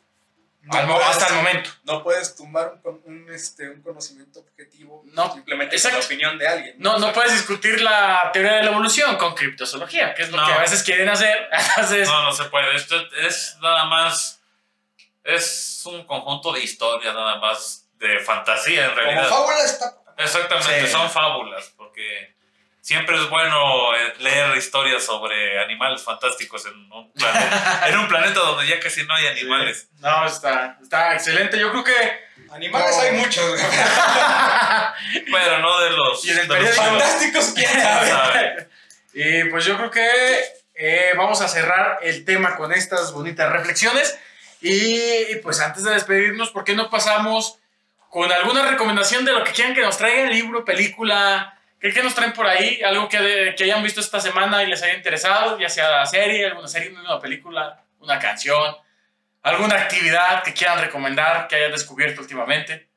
[0.64, 1.70] No Al mo- puedes- hasta el momento.
[1.84, 6.48] No puedes tumbar un, un, este, un conocimiento objetivo No, simplemente con la opinión de
[6.48, 6.76] alguien.
[6.80, 10.46] No, no puedes discutir la teoría de la evolución con criptozoología, que es lo No.
[10.48, 11.48] que a veces quieren hacer.
[11.78, 12.76] Entonces, No, no se puede.
[12.76, 14.42] Esto es nada más...
[15.24, 19.30] Es un conjunto de historias nada más de fantasía en Como realidad.
[19.30, 19.94] fábula está...
[20.18, 20.92] Exactamente, Sí.
[20.92, 22.36] son fábulas, porque
[22.82, 28.40] siempre es bueno eh, leer historias sobre animales fantásticos en un planeta, en un planeta
[28.40, 29.90] donde ya casi no hay animales.
[30.00, 31.60] no, está, está excelente.
[31.60, 32.28] Yo creo que.
[32.52, 33.02] Animales No.
[33.02, 33.60] hay muchos.
[35.32, 36.26] Pero no de los...
[36.26, 38.10] Y en el de los periódico- Fantásticos, quién ¿Quién sabe.
[38.10, 38.70] sabe?
[39.14, 40.08] Y pues yo creo que
[40.76, 44.18] eh, vamos a cerrar el tema con estas bonitas reflexiones.
[44.62, 47.60] Y pues antes de despedirnos, ¿por qué no pasamos
[48.10, 50.30] con alguna recomendación de lo que quieran que nos traigan?
[50.30, 51.60] Libro, película.
[51.80, 52.82] ¿Qué, qué nos traen por ahí?
[52.82, 56.46] Algo que, que hayan visto esta semana y les haya interesado, ya sea la serie,
[56.46, 58.76] alguna serie, una película, una canción.
[59.44, 62.90] ¿Alguna actividad que quieran recomendar que hayan descubierto últimamente?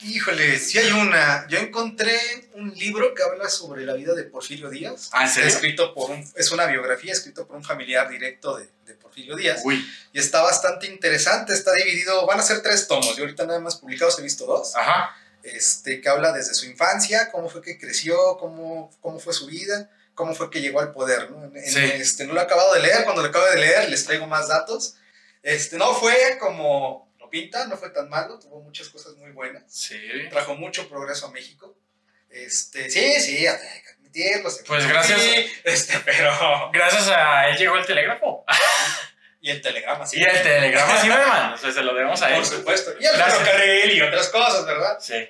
[0.00, 1.46] Híjole, sí hay una.
[1.48, 2.16] Yo encontré
[2.54, 5.10] un libro que habla sobre la vida de Porfirio Díaz.
[5.12, 5.48] ¿Ah, en serio?
[5.48, 9.60] Escrito por un, es una biografía escrito por un familiar directo de, de Porfirio Díaz.
[9.64, 11.52] Uy, Y está bastante interesante.
[11.52, 13.16] Está dividido, van a ser tres tomos.
[13.16, 14.74] Yo ahorita nada más publicados he visto dos.
[14.76, 15.14] ajá.
[15.42, 19.88] Este, que habla desde su infancia, cómo fue que creció, cómo, cómo fue su vida,
[20.14, 21.30] cómo fue que llegó al poder.
[21.30, 21.44] ¿no?
[21.44, 21.78] En- Sí.
[21.80, 23.04] este, no lo he acabado de leer.
[23.04, 24.96] Cuando lo acabe de leer les traigo más datos.
[25.42, 28.38] Este, no fue como lo pinta, no fue tan malo.
[28.38, 29.96] Tuvo muchas cosas muy buenas Sí.
[30.30, 31.78] trajo mucho progreso a México.
[32.28, 34.50] Este, sí, sí, hay que admitirlo.
[34.66, 35.18] Pues gracias.
[35.18, 36.70] así, Este, pero.
[36.72, 38.44] Gracias a él llegó el telégrafo.
[39.40, 40.18] Y el telegrama, sí.
[40.18, 41.52] Y el telegrama Ciberman.
[41.54, 42.36] O sea, se lo debemos a él.
[42.42, 42.92] Por supuesto.
[42.98, 43.38] Y el Gracias.
[43.38, 44.98] ferrocarril y otras cosas, ¿verdad?
[45.00, 45.28] Sí.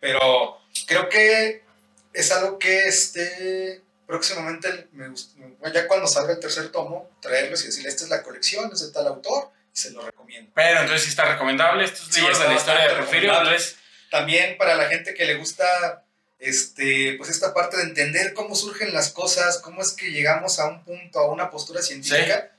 [0.00, 1.62] Pero creo que
[2.12, 5.30] es algo que este, próximamente, me gust-
[5.72, 8.92] ya cuando salga el tercer tomo, traerlos y decirle: Esta es la colección, es de
[8.92, 10.50] tal autor, y se lo recomiendo.
[10.54, 13.32] Pero entonces sí está recomendable estos Sí, libros de la historia de Porfirio.
[14.10, 16.04] También para la gente que le gusta
[16.38, 20.66] este, pues esta parte de entender cómo surgen las cosas, cómo es que llegamos a
[20.66, 22.50] un punto, a una postura científica.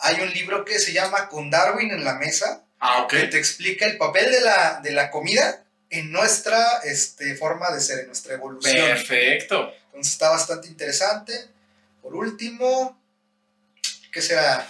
[0.00, 3.86] Hay un libro que se llama Con Darwin en la mesa, ah, que te explica
[3.86, 8.34] el papel de la, de la comida en nuestra este, forma de ser, en nuestra
[8.34, 8.74] evolución.
[8.74, 9.72] Perfecto.
[9.86, 11.32] Entonces está bastante interesante.
[12.02, 13.00] Por último,
[14.12, 14.68] ¿qué será?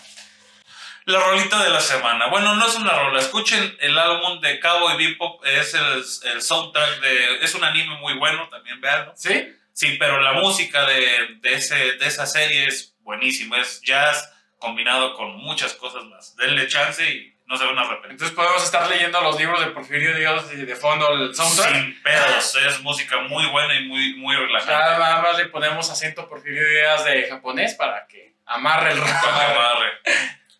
[1.07, 2.29] La rolita de la semana.
[2.29, 3.21] Bueno, no es una rola.
[3.21, 5.45] Escuchen el álbum de Cowboy Bebop.
[5.45, 7.39] Es el, el soundtrack de.
[7.43, 9.13] Es un anime muy bueno, también veanlo.
[9.17, 9.55] ¿Sí?
[9.73, 13.61] Sí, pero la música de, de, ese, de esa serie es buenísima.
[13.61, 16.37] Es jazz combinado con muchas cosas más.
[16.37, 18.13] Denle chance y no se van a arrepentir.
[18.13, 21.73] Entonces podemos estar leyendo los libros de Porfirio Díaz y de fondo el soundtrack.
[21.73, 22.57] Sin pedos.
[22.57, 24.73] Es música muy buena y muy, muy relajante.
[24.73, 29.29] Nada más le ponemos acento Porfirio Díaz de japonés para que amarre el rato.
[29.29, 29.93] amarre.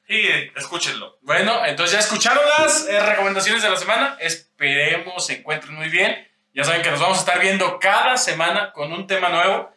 [0.07, 1.19] Sí, escúchenlo.
[1.23, 4.17] Bueno, entonces ya escucharon las eh, recomendaciones de la semana.
[4.21, 6.31] Esperemos se encuentren muy bien.
[6.53, 9.74] Ya saben que nos vamos a estar viendo cada semana con un tema nuevo.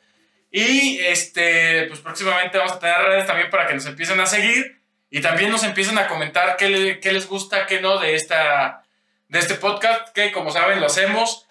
[0.57, 4.81] Y este, pues próximamente vamos a tener redes también para que nos empiecen a seguir.
[5.11, 8.81] Y también nos empiecen a comentar qué, qué les gusta, qué no de, esta,
[9.27, 10.09] de este podcast.
[10.15, 11.45] Que como saben lo hacemos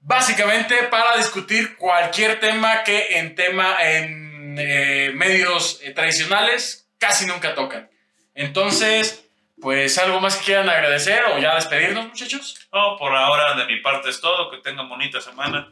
[0.00, 7.54] básicamente para discutir cualquier tema que en, tema, en eh, medios eh, tradicionales casi nunca
[7.54, 7.88] tocan.
[8.34, 9.24] Entonces,
[9.62, 12.68] pues algo más que quieran agradecer o ya despedirnos, muchachos.
[12.72, 14.50] No, por ahora de mi parte es todo.
[14.50, 15.70] Que tengan bonita semana.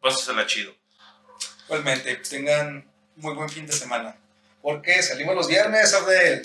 [0.00, 0.74] Pásasela chido.
[1.68, 2.84] Igualmente, tengan
[3.16, 4.16] muy buen fin de semana.
[4.62, 6.42] Porque salimos los viernes, Abdel.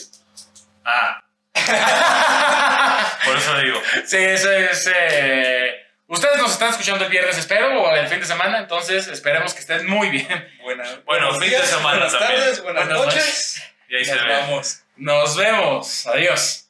[0.86, 1.24] Ah.
[3.26, 3.82] Por eso digo.
[4.06, 4.90] Sí, eso es.
[4.94, 9.54] eh, Ustedes nos están escuchando el viernes, espero, o el fin de semana, entonces esperemos
[9.54, 10.28] que estén muy bien.
[10.62, 12.40] Buena, Bueno, fin de semana buenas también.
[12.42, 13.16] tardes, buenas, Buenas noches.
[13.26, 13.64] noches.
[13.90, 14.32] Y ahí se Nos ve.
[14.34, 14.80] vamos.
[14.98, 16.08] Nos vemos.
[16.08, 16.63] Adiós.